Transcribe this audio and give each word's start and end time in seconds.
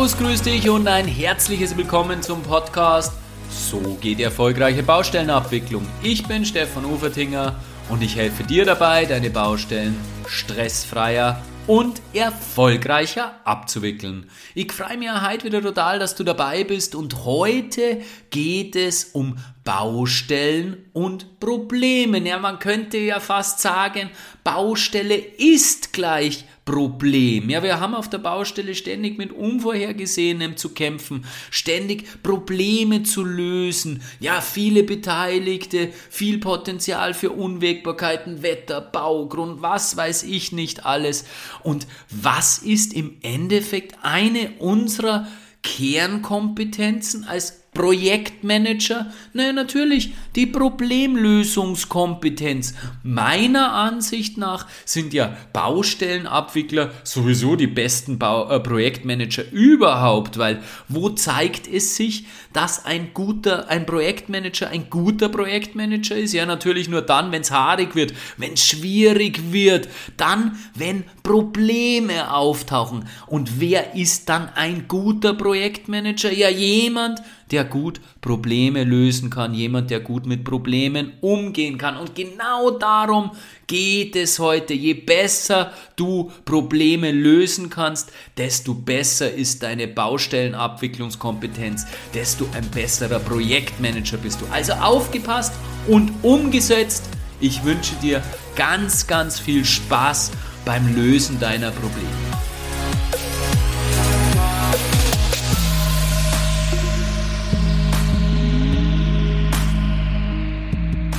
Servus, 0.00 0.16
grüß 0.16 0.42
dich 0.42 0.70
und 0.70 0.88
ein 0.88 1.06
herzliches 1.06 1.76
Willkommen 1.76 2.22
zum 2.22 2.42
Podcast 2.42 3.12
So 3.50 3.98
geht 4.00 4.18
erfolgreiche 4.18 4.82
Baustellenabwicklung. 4.82 5.86
Ich 6.02 6.26
bin 6.26 6.46
Stefan 6.46 6.86
Ufertinger 6.86 7.56
und 7.90 8.02
ich 8.02 8.16
helfe 8.16 8.42
dir 8.42 8.64
dabei, 8.64 9.04
deine 9.04 9.28
Baustellen 9.28 9.94
stressfreier 10.26 11.42
und 11.66 12.00
erfolgreicher 12.14 13.34
abzuwickeln. 13.44 14.30
Ich 14.54 14.72
freue 14.72 14.96
mich 14.96 15.10
heute 15.10 15.44
wieder 15.44 15.60
total, 15.60 15.98
dass 15.98 16.14
du 16.14 16.24
dabei 16.24 16.64
bist 16.64 16.94
und 16.94 17.26
heute 17.26 18.00
geht 18.30 18.76
es 18.76 19.04
um 19.04 19.36
Baustellen 19.64 20.78
und 20.94 21.40
Probleme. 21.40 22.26
Ja, 22.26 22.38
man 22.38 22.58
könnte 22.58 22.96
ja 22.96 23.20
fast 23.20 23.60
sagen, 23.60 24.08
Baustelle 24.44 25.16
ist 25.16 25.92
gleich 25.92 26.46
Problem. 26.70 27.50
Ja, 27.50 27.64
wir 27.64 27.80
haben 27.80 27.96
auf 27.96 28.08
der 28.08 28.18
Baustelle 28.18 28.76
ständig 28.76 29.18
mit 29.18 29.32
Unvorhergesehenem 29.32 30.56
zu 30.56 30.68
kämpfen, 30.68 31.24
ständig 31.50 32.22
Probleme 32.22 33.02
zu 33.02 33.24
lösen. 33.24 34.02
Ja, 34.20 34.40
viele 34.40 34.84
Beteiligte, 34.84 35.88
viel 36.10 36.38
Potenzial 36.38 37.12
für 37.12 37.30
Unwägbarkeiten, 37.30 38.42
Wetter, 38.42 38.80
Baugrund, 38.80 39.62
was 39.62 39.96
weiß 39.96 40.22
ich 40.22 40.52
nicht 40.52 40.86
alles. 40.86 41.24
Und 41.64 41.88
was 42.08 42.58
ist 42.58 42.94
im 42.94 43.16
Endeffekt 43.22 43.96
eine 44.02 44.52
unserer 44.60 45.26
Kernkompetenzen 45.64 47.24
als 47.24 47.60
Projektmanager? 47.80 49.10
Naja, 49.32 49.54
natürlich 49.54 50.12
die 50.36 50.44
Problemlösungskompetenz. 50.44 52.74
Meiner 53.02 53.72
Ansicht 53.72 54.36
nach 54.36 54.66
sind 54.84 55.14
ja 55.14 55.34
Baustellenabwickler 55.54 56.90
sowieso 57.04 57.56
die 57.56 57.68
besten 57.68 58.18
Bau 58.18 58.50
äh, 58.50 58.60
Projektmanager 58.60 59.50
überhaupt, 59.50 60.36
weil 60.36 60.60
wo 60.88 61.08
zeigt 61.08 61.66
es 61.66 61.96
sich, 61.96 62.26
dass 62.52 62.84
ein 62.84 63.14
guter, 63.14 63.70
ein 63.70 63.86
Projektmanager 63.86 64.68
ein 64.68 64.90
guter 64.90 65.30
Projektmanager 65.30 66.16
ist? 66.16 66.34
Ja, 66.34 66.44
natürlich 66.44 66.90
nur 66.90 67.00
dann, 67.00 67.32
wenn 67.32 67.40
es 67.40 67.50
haarig 67.50 67.94
wird, 67.94 68.12
wenn 68.36 68.52
es 68.52 68.66
schwierig 68.66 69.52
wird, 69.52 69.88
dann, 70.18 70.58
wenn 70.74 71.04
Probleme 71.22 72.34
auftauchen. 72.34 73.06
Und 73.26 73.58
wer 73.58 73.94
ist 73.94 74.28
dann 74.28 74.50
ein 74.54 74.86
guter 74.86 75.32
Projektmanager? 75.32 76.30
Ja, 76.30 76.50
jemand, 76.50 77.22
der 77.50 77.64
gut 77.64 78.00
Probleme 78.20 78.84
lösen 78.84 79.30
kann, 79.30 79.54
jemand, 79.54 79.90
der 79.90 80.00
gut 80.00 80.26
mit 80.26 80.44
Problemen 80.44 81.12
umgehen 81.20 81.78
kann. 81.78 81.96
Und 81.96 82.14
genau 82.14 82.70
darum 82.70 83.32
geht 83.66 84.16
es 84.16 84.38
heute. 84.38 84.74
Je 84.74 84.94
besser 84.94 85.72
du 85.96 86.30
Probleme 86.44 87.10
lösen 87.10 87.70
kannst, 87.70 88.12
desto 88.36 88.74
besser 88.74 89.32
ist 89.32 89.62
deine 89.62 89.88
Baustellenabwicklungskompetenz, 89.88 91.86
desto 92.14 92.46
ein 92.54 92.68
besserer 92.70 93.18
Projektmanager 93.18 94.18
bist 94.18 94.40
du. 94.40 94.46
Also 94.52 94.72
aufgepasst 94.74 95.52
und 95.88 96.12
umgesetzt. 96.22 97.04
Ich 97.40 97.64
wünsche 97.64 97.94
dir 97.96 98.22
ganz, 98.54 99.06
ganz 99.06 99.40
viel 99.40 99.64
Spaß 99.64 100.32
beim 100.64 100.94
Lösen 100.94 101.40
deiner 101.40 101.70
Probleme. 101.70 102.49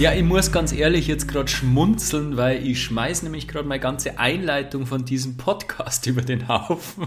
Ja, 0.01 0.13
ich 0.13 0.23
muss 0.23 0.51
ganz 0.51 0.73
ehrlich 0.73 1.05
jetzt 1.05 1.27
gerade 1.27 1.47
schmunzeln, 1.47 2.35
weil 2.35 2.65
ich 2.65 2.81
schmeiß 2.81 3.21
nämlich 3.21 3.47
gerade 3.47 3.67
meine 3.67 3.79
ganze 3.79 4.17
Einleitung 4.17 4.87
von 4.87 5.05
diesem 5.05 5.37
Podcast 5.37 6.07
über 6.07 6.23
den 6.23 6.47
Haufen, 6.47 7.05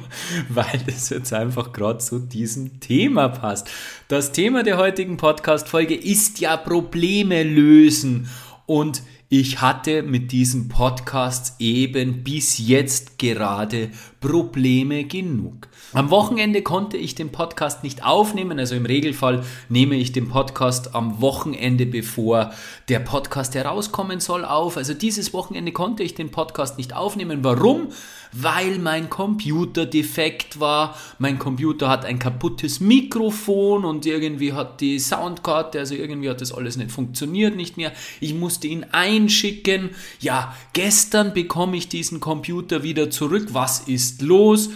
weil 0.48 0.80
das 0.86 1.10
jetzt 1.10 1.32
einfach 1.32 1.72
gerade 1.72 1.98
zu 1.98 2.20
diesem 2.20 2.78
Thema 2.78 3.30
passt. 3.30 3.68
Das 4.06 4.30
Thema 4.30 4.62
der 4.62 4.78
heutigen 4.78 5.16
Podcast-Folge 5.16 5.96
ist 5.96 6.38
ja 6.38 6.56
Probleme 6.56 7.42
lösen 7.42 8.28
und 8.64 9.02
ich 9.40 9.60
hatte 9.60 10.04
mit 10.04 10.30
diesem 10.30 10.68
Podcast 10.68 11.56
eben 11.58 12.22
bis 12.22 12.56
jetzt 12.58 13.18
gerade 13.18 13.90
Probleme 14.20 15.02
genug. 15.06 15.66
Am 15.92 16.10
Wochenende 16.10 16.62
konnte 16.62 16.96
ich 16.96 17.16
den 17.16 17.30
Podcast 17.32 17.82
nicht 17.82 18.04
aufnehmen, 18.04 18.60
also 18.60 18.76
im 18.76 18.86
Regelfall 18.86 19.42
nehme 19.68 19.96
ich 19.96 20.12
den 20.12 20.28
Podcast 20.28 20.94
am 20.94 21.20
Wochenende, 21.20 21.84
bevor 21.84 22.52
der 22.88 23.00
Podcast 23.00 23.56
herauskommen 23.56 24.20
soll, 24.20 24.44
auf. 24.44 24.76
Also 24.76 24.94
dieses 24.94 25.32
Wochenende 25.32 25.72
konnte 25.72 26.04
ich 26.04 26.14
den 26.14 26.30
Podcast 26.30 26.78
nicht 26.78 26.94
aufnehmen. 26.94 27.42
Warum? 27.42 27.88
Weil 28.36 28.78
mein 28.78 29.08
Computer 29.08 29.86
defekt 29.86 30.58
war. 30.60 30.96
Mein 31.18 31.38
Computer 31.38 31.88
hat 31.88 32.04
ein 32.04 32.18
kaputtes 32.18 32.80
Mikrofon 32.80 33.84
und 33.84 34.06
irgendwie 34.06 34.52
hat 34.52 34.80
die 34.80 34.98
Soundkarte, 34.98 35.78
also 35.78 35.94
irgendwie 35.94 36.28
hat 36.28 36.40
das 36.40 36.52
alles 36.52 36.76
nicht 36.76 36.90
funktioniert, 36.90 37.56
nicht 37.56 37.76
mehr. 37.76 37.92
Ich 38.20 38.34
musste 38.34 38.66
ihn 38.66 38.84
einschicken. 38.90 39.90
Ja, 40.20 40.54
gestern 40.72 41.32
bekomme 41.32 41.76
ich 41.76 41.88
diesen 41.88 42.20
Computer 42.20 42.82
wieder 42.82 43.10
zurück. 43.10 43.48
Was 43.52 43.80
ist 43.80 44.22
los? 44.22 44.70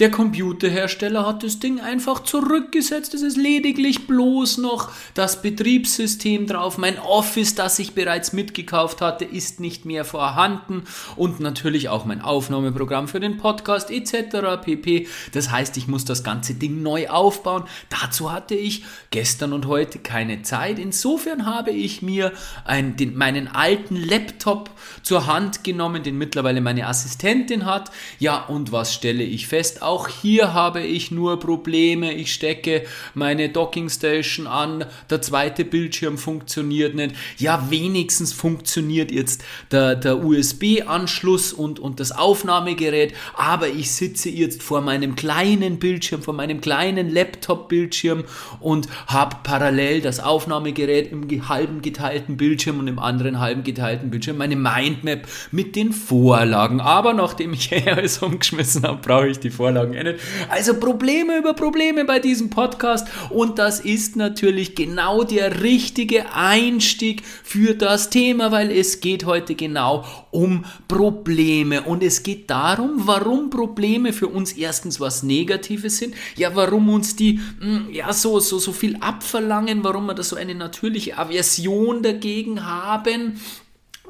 Der 0.00 0.10
Computerhersteller 0.10 1.26
hat 1.26 1.42
das 1.42 1.58
Ding 1.58 1.78
einfach 1.78 2.20
zurückgesetzt. 2.20 3.12
Es 3.12 3.20
ist 3.20 3.36
lediglich 3.36 4.06
bloß 4.06 4.56
noch 4.56 4.90
das 5.12 5.42
Betriebssystem 5.42 6.46
drauf. 6.46 6.78
Mein 6.78 6.98
Office, 6.98 7.54
das 7.54 7.78
ich 7.78 7.92
bereits 7.92 8.32
mitgekauft 8.32 9.02
hatte, 9.02 9.26
ist 9.26 9.60
nicht 9.60 9.84
mehr 9.84 10.06
vorhanden. 10.06 10.84
Und 11.16 11.40
natürlich 11.40 11.90
auch 11.90 12.06
mein 12.06 12.22
Aufnahmeprogramm 12.22 13.08
für 13.08 13.20
den 13.20 13.36
Podcast 13.36 13.90
etc. 13.90 14.62
pp. 14.64 15.06
Das 15.32 15.50
heißt, 15.50 15.76
ich 15.76 15.86
muss 15.86 16.06
das 16.06 16.24
ganze 16.24 16.54
Ding 16.54 16.82
neu 16.82 17.10
aufbauen. 17.10 17.64
Dazu 17.90 18.32
hatte 18.32 18.54
ich 18.54 18.84
gestern 19.10 19.52
und 19.52 19.66
heute 19.66 19.98
keine 19.98 20.40
Zeit. 20.40 20.78
Insofern 20.78 21.44
habe 21.44 21.72
ich 21.72 22.00
mir 22.00 22.32
ein, 22.64 22.96
den, 22.96 23.18
meinen 23.18 23.48
alten 23.48 23.96
Laptop 23.96 24.70
zur 25.02 25.26
Hand 25.26 25.62
genommen, 25.62 26.02
den 26.02 26.16
mittlerweile 26.16 26.62
meine 26.62 26.86
Assistentin 26.86 27.66
hat. 27.66 27.90
Ja, 28.18 28.46
und 28.46 28.72
was 28.72 28.94
stelle 28.94 29.24
ich 29.24 29.46
fest? 29.46 29.82
Auch 29.90 30.06
hier 30.06 30.54
habe 30.54 30.82
ich 30.82 31.10
nur 31.10 31.40
Probleme. 31.40 32.12
Ich 32.14 32.32
stecke 32.32 32.84
meine 33.14 33.48
Dockingstation 33.48 34.46
an, 34.46 34.84
der 35.10 35.20
zweite 35.20 35.64
Bildschirm 35.64 36.16
funktioniert 36.16 36.94
nicht. 36.94 37.16
Ja, 37.38 37.66
wenigstens 37.70 38.32
funktioniert 38.32 39.10
jetzt 39.10 39.42
der, 39.72 39.96
der 39.96 40.24
USB-Anschluss 40.24 41.52
und, 41.52 41.80
und 41.80 41.98
das 41.98 42.12
Aufnahmegerät, 42.12 43.14
aber 43.34 43.66
ich 43.66 43.90
sitze 43.90 44.30
jetzt 44.30 44.62
vor 44.62 44.80
meinem 44.80 45.16
kleinen 45.16 45.80
Bildschirm, 45.80 46.22
vor 46.22 46.34
meinem 46.34 46.60
kleinen 46.60 47.10
Laptop-Bildschirm 47.10 48.22
und 48.60 48.86
habe 49.08 49.38
parallel 49.42 50.02
das 50.02 50.20
Aufnahmegerät 50.20 51.10
im 51.10 51.48
halben 51.48 51.82
geteilten 51.82 52.36
Bildschirm 52.36 52.78
und 52.78 52.86
im 52.86 53.00
anderen 53.00 53.40
halben 53.40 53.64
geteilten 53.64 54.10
Bildschirm 54.10 54.36
meine 54.36 54.54
Mindmap 54.54 55.26
mit 55.50 55.74
den 55.74 55.92
Vorlagen. 55.92 56.80
Aber 56.80 57.12
nachdem 57.12 57.54
ich 57.54 57.72
alles 57.88 58.18
umgeschmissen 58.18 58.84
habe, 58.84 59.00
brauche 59.02 59.26
ich 59.26 59.40
die 59.40 59.50
Vorlagen 59.50 59.79
Vorlagen 59.80 59.94
endet. 59.94 60.20
Also 60.48 60.74
Probleme 60.74 61.38
über 61.38 61.54
Probleme 61.54 62.04
bei 62.04 62.18
diesem 62.18 62.50
Podcast. 62.50 63.08
Und 63.30 63.58
das 63.58 63.80
ist 63.80 64.16
natürlich 64.16 64.74
genau 64.74 65.24
der 65.24 65.62
richtige 65.62 66.32
Einstieg 66.34 67.22
für 67.42 67.74
das 67.74 68.10
Thema, 68.10 68.52
weil 68.52 68.70
es 68.70 69.00
geht 69.00 69.24
heute 69.24 69.54
genau 69.54 70.04
um 70.30 70.64
Probleme. 70.88 71.82
Und 71.82 72.02
es 72.02 72.22
geht 72.22 72.50
darum, 72.50 73.06
warum 73.06 73.50
Probleme 73.50 74.12
für 74.12 74.28
uns 74.28 74.52
erstens 74.52 75.00
was 75.00 75.22
Negatives 75.22 75.98
sind, 75.98 76.14
ja, 76.36 76.54
warum 76.54 76.88
uns 76.88 77.16
die 77.16 77.40
hm, 77.60 77.88
ja 77.92 78.12
so 78.12 78.40
so 78.40 78.58
so 78.58 78.72
viel 78.72 78.96
abverlangen, 79.00 79.84
warum 79.84 80.06
wir 80.06 80.14
da 80.14 80.22
so 80.22 80.36
eine 80.36 80.54
natürliche 80.54 81.18
Aversion 81.18 82.02
dagegen 82.02 82.66
haben 82.66 83.40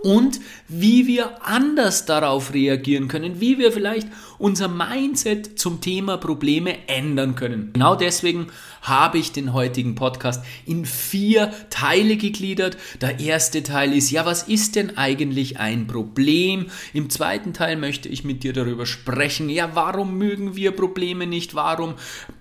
und 0.02 0.40
wie 0.68 1.06
wir 1.06 1.44
anders 1.46 2.06
darauf 2.06 2.54
reagieren 2.54 3.08
können, 3.08 3.40
wie 3.40 3.58
wir 3.58 3.72
vielleicht 3.72 4.08
unser 4.38 4.68
Mindset 4.68 5.58
zum 5.58 5.80
Thema 5.80 6.16
Probleme 6.16 6.88
ändern 6.88 7.34
können. 7.34 7.70
Genau 7.74 7.94
deswegen 7.94 8.46
habe 8.82 9.18
ich 9.18 9.32
den 9.32 9.52
heutigen 9.52 9.94
Podcast 9.94 10.42
in 10.64 10.86
vier 10.86 11.52
Teile 11.68 12.16
gegliedert. 12.16 12.78
Der 13.00 13.20
erste 13.20 13.62
Teil 13.62 13.92
ist, 13.92 14.10
ja, 14.10 14.24
was 14.24 14.44
ist 14.44 14.76
denn 14.76 14.96
eigentlich 14.96 15.58
ein 15.58 15.86
Problem? 15.86 16.66
Im 16.94 17.10
zweiten 17.10 17.52
Teil 17.52 17.76
möchte 17.76 18.08
ich 18.08 18.24
mit 18.24 18.42
dir 18.42 18.54
darüber 18.54 18.86
sprechen, 18.86 19.50
ja, 19.50 19.70
warum 19.74 20.16
mögen 20.16 20.56
wir 20.56 20.72
Probleme 20.72 21.26
nicht? 21.26 21.54
Warum 21.54 21.94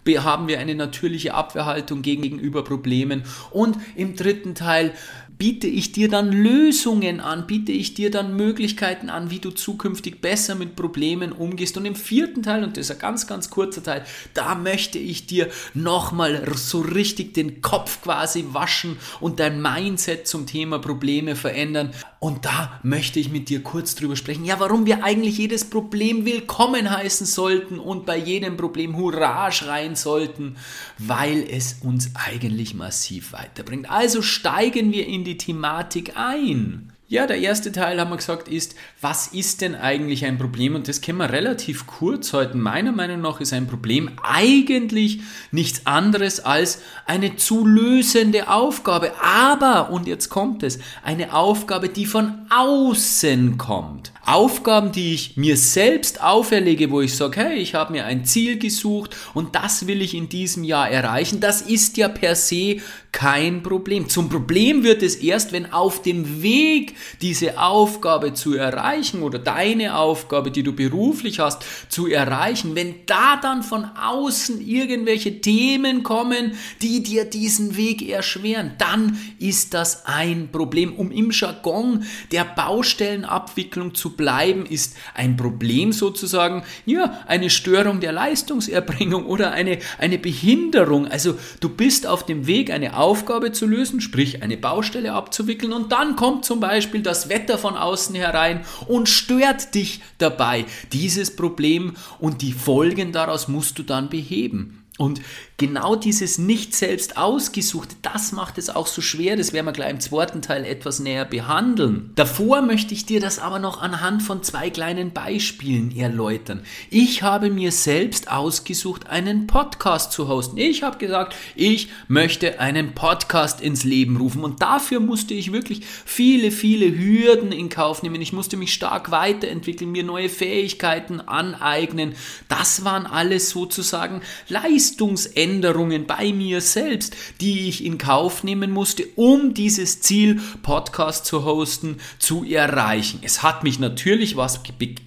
haben 0.07 0.47
wir 0.47 0.59
eine 0.59 0.75
natürliche 0.75 1.33
Abwehrhaltung 1.33 2.01
gegenüber 2.01 2.63
Problemen? 2.63 3.23
Und 3.51 3.77
im 3.95 4.15
dritten 4.15 4.55
Teil 4.55 4.93
biete 5.39 5.67
ich 5.67 5.93
dir 5.93 6.09
dann 6.09 6.33
Lösungen 6.33 7.21
an, 7.21 7.47
biete 7.47 7.71
ich 7.71 7.93
dir 7.93 8.11
dann 8.11 8.35
Möglichkeiten 8.35 9.09
an, 9.09 9.31
wie 9.31 9.39
du 9.39 9.51
zukünftig 9.51 10.19
besser 10.19 10.53
mit 10.53 10.75
Problemen 10.75 11.31
umgehst. 11.31 11.77
Und 11.77 11.85
im 11.85 11.95
vierten 11.95 12.43
Teil, 12.43 12.61
und 12.61 12.75
das 12.75 12.89
ist 12.89 12.91
ein 12.91 12.99
ganz, 12.99 13.25
ganz 13.25 13.49
kurzer 13.49 13.81
Teil, 13.81 14.05
da 14.33 14.53
möchte 14.53 14.99
ich 14.99 15.27
dir 15.27 15.47
nochmal 15.73 16.45
so 16.55 16.81
richtig 16.81 17.33
den 17.33 17.61
Kopf 17.61 18.01
quasi 18.01 18.47
waschen 18.51 18.97
und 19.21 19.39
dein 19.39 19.61
Mindset 19.61 20.27
zum 20.27 20.45
Thema 20.45 20.77
Probleme 20.77 21.37
verändern. 21.37 21.91
Und 22.19 22.43
da 22.43 22.77
möchte 22.83 23.21
ich 23.21 23.31
mit 23.31 23.47
dir 23.47 23.63
kurz 23.63 23.95
drüber 23.95 24.17
sprechen, 24.17 24.43
ja, 24.43 24.59
warum 24.59 24.85
wir 24.85 25.05
eigentlich 25.05 25.37
jedes 25.37 25.63
Problem 25.63 26.25
willkommen 26.25 26.89
heißen 26.89 27.25
sollten 27.25 27.79
und 27.79 28.05
bei 28.05 28.17
jedem 28.17 28.57
Problem 28.57 28.97
Hurra 28.97 29.53
schreien 29.53 29.95
sollten, 29.95 30.57
weil 30.97 31.47
es 31.49 31.77
uns 31.81 32.11
eigentlich 32.15 32.73
massiv 32.73 33.31
weiterbringt. 33.31 33.89
Also 33.89 34.21
steigen 34.21 34.91
wir 34.91 35.07
in 35.07 35.23
die 35.23 35.28
Thematik 35.37 36.13
ein. 36.15 36.93
Ja, 37.11 37.25
der 37.25 37.39
erste 37.39 37.71
Teil 37.71 37.99
haben 37.99 38.11
wir 38.11 38.17
gesagt 38.17 38.47
ist, 38.47 38.75
was 39.01 39.29
ist 39.29 39.61
denn 39.61 39.73
eigentlich 39.73 40.25
ein 40.25 40.37
Problem? 40.37 40.75
Und 40.75 40.87
das 40.87 41.01
können 41.01 41.17
wir 41.17 41.31
relativ 41.31 41.87
kurz 41.87 42.33
halten. 42.33 42.61
Meiner 42.61 42.91
Meinung 42.91 43.21
nach 43.21 43.41
ist 43.41 43.51
ein 43.51 43.65
Problem 43.65 44.11
eigentlich 44.21 45.21
nichts 45.49 45.87
anderes 45.87 46.39
als 46.39 46.83
eine 47.07 47.35
zu 47.35 47.65
lösende 47.65 48.47
Aufgabe. 48.47 49.11
Aber, 49.23 49.89
und 49.89 50.05
jetzt 50.05 50.29
kommt 50.29 50.61
es, 50.61 50.77
eine 51.01 51.33
Aufgabe, 51.33 51.89
die 51.89 52.05
von 52.05 52.45
außen 52.51 53.57
kommt. 53.57 54.11
Aufgaben, 54.31 54.91
die 54.91 55.13
ich 55.13 55.37
mir 55.37 55.57
selbst 55.57 56.21
auferlege, 56.21 56.91
wo 56.91 57.01
ich 57.01 57.15
sage, 57.15 57.41
hey, 57.41 57.57
ich 57.57 57.73
habe 57.73 57.93
mir 57.93 58.05
ein 58.05 58.25
Ziel 58.25 58.59
gesucht 58.59 59.15
und 59.33 59.55
das 59.55 59.87
will 59.87 60.01
ich 60.01 60.13
in 60.13 60.29
diesem 60.29 60.63
Jahr 60.63 60.89
erreichen, 60.89 61.39
das 61.39 61.61
ist 61.61 61.97
ja 61.97 62.07
per 62.07 62.35
se 62.35 62.77
kein 63.11 63.63
Problem. 63.63 64.07
Zum 64.07 64.29
Problem 64.29 64.83
wird 64.83 65.01
es 65.01 65.15
erst, 65.15 65.51
wenn 65.51 65.73
auf 65.73 66.01
dem 66.01 66.43
Weg, 66.43 66.95
diese 67.21 67.59
Aufgabe 67.59 68.33
zu 68.33 68.53
erreichen 68.53 69.23
oder 69.23 69.39
deine 69.39 69.97
Aufgabe, 69.97 70.51
die 70.51 70.63
du 70.63 70.73
beruflich 70.73 71.39
hast, 71.39 71.63
zu 71.89 72.07
erreichen, 72.07 72.75
wenn 72.75 72.95
da 73.07 73.37
dann 73.37 73.63
von 73.63 73.85
außen 73.85 74.65
irgendwelche 74.65 75.41
Themen 75.41 76.03
kommen, 76.03 76.53
die 76.81 77.01
dir 77.01 77.25
diesen 77.25 77.75
Weg 77.77 78.07
erschweren, 78.07 78.73
dann 78.77 79.17
ist 79.39 79.73
das 79.73 80.05
ein 80.05 80.49
Problem. 80.51 80.95
Um 80.95 81.11
im 81.11 81.31
Jargon 81.31 82.03
der 82.31 82.45
Baustellenabwicklung 82.45 83.95
zu 83.95 84.15
bleiben, 84.19 84.65
ist 84.65 84.97
ein 85.15 85.37
Problem 85.37 85.93
sozusagen, 85.93 86.63
ja, 86.85 87.23
eine 87.25 87.49
Störung 87.49 88.01
der 88.01 88.11
Leistungserbringung 88.11 89.25
oder 89.25 89.51
eine, 89.51 89.79
eine 89.97 90.19
Behinderung. 90.19 91.07
Also 91.07 91.39
du 91.61 91.69
bist 91.69 92.05
auf 92.05 92.25
dem 92.25 92.45
Weg, 92.45 92.69
eine 92.69 92.97
Aufgabe 92.97 93.53
zu 93.53 93.65
lösen, 93.65 94.01
sprich 94.01 94.43
eine 94.43 94.57
Baustelle 94.57 95.13
abzuwickeln 95.13 95.71
und 95.71 95.93
dann 95.93 96.17
kommt 96.17 96.43
zum 96.43 96.59
Beispiel 96.59 97.01
das 97.01 97.29
Wetter 97.29 97.57
von 97.57 97.77
außen 97.77 98.13
herein 98.13 98.65
und 98.87 99.07
stört 99.07 99.73
dich 99.73 100.01
dabei. 100.17 100.65
Dieses 100.91 101.33
Problem 101.33 101.93
und 102.19 102.41
die 102.41 102.51
Folgen 102.51 103.13
daraus 103.13 103.47
musst 103.47 103.79
du 103.79 103.83
dann 103.83 104.09
beheben. 104.09 104.83
Und 104.97 105.21
genau 105.59 105.95
dieses 105.95 106.39
nicht 106.39 106.73
selbst 106.73 107.17
ausgesuchte, 107.17 107.95
das 108.01 108.31
macht 108.31 108.57
es 108.57 108.69
auch 108.71 108.87
so 108.87 109.01
schwer. 109.01 109.35
Das 109.35 109.53
werden 109.53 109.67
wir 109.67 109.73
gleich 109.73 109.91
im 109.91 109.99
zweiten 109.99 110.41
Teil 110.41 110.65
etwas 110.65 110.99
näher 110.99 111.25
behandeln. 111.25 112.11
Davor 112.15 112.61
möchte 112.61 112.93
ich 112.95 113.05
dir 113.05 113.19
das 113.19 113.37
aber 113.37 113.59
noch 113.59 113.81
anhand 113.81 114.23
von 114.23 114.41
zwei 114.41 114.71
kleinen 114.71 115.11
Beispielen 115.11 115.95
erläutern. 115.95 116.63
Ich 116.89 117.21
habe 117.21 117.51
mir 117.51 117.71
selbst 117.71 118.31
ausgesucht, 118.31 119.07
einen 119.07 119.45
Podcast 119.45 120.13
zu 120.13 120.27
hosten. 120.27 120.57
Ich 120.57 120.81
habe 120.81 120.97
gesagt, 120.97 121.35
ich 121.55 121.89
möchte 122.07 122.59
einen 122.59 122.95
Podcast 122.95 123.61
ins 123.61 123.83
Leben 123.83 124.17
rufen. 124.17 124.43
Und 124.43 124.61
dafür 124.61 125.01
musste 125.01 125.33
ich 125.33 125.51
wirklich 125.51 125.81
viele, 126.05 126.51
viele 126.51 126.97
Hürden 126.97 127.51
in 127.51 127.69
Kauf 127.69 128.01
nehmen. 128.01 128.21
Ich 128.21 128.33
musste 128.33 128.55
mich 128.55 128.73
stark 128.73 129.11
weiterentwickeln, 129.11 129.91
mir 129.91 130.03
neue 130.03 130.29
Fähigkeiten 130.29 131.19
aneignen. 131.19 132.15
Das 132.47 132.85
waren 132.85 133.05
alles 133.05 133.49
sozusagen 133.49 134.21
Leistungen 134.47 135.09
Leistungsänderungen 135.49 136.05
bei 136.05 136.31
mir 136.31 136.61
selbst, 136.61 137.15
die 137.41 137.67
ich 137.67 137.83
in 137.83 137.97
Kauf 137.97 138.43
nehmen 138.43 138.71
musste, 138.71 139.05
um 139.15 139.53
dieses 139.53 140.01
Ziel, 140.01 140.39
Podcast 140.61 141.25
zu 141.25 141.43
hosten, 141.43 141.97
zu 142.19 142.43
erreichen. 142.43 143.19
Es 143.23 143.41
hat 143.43 143.63
mich 143.63 143.79
natürlich 143.79 144.37
was 144.37 144.61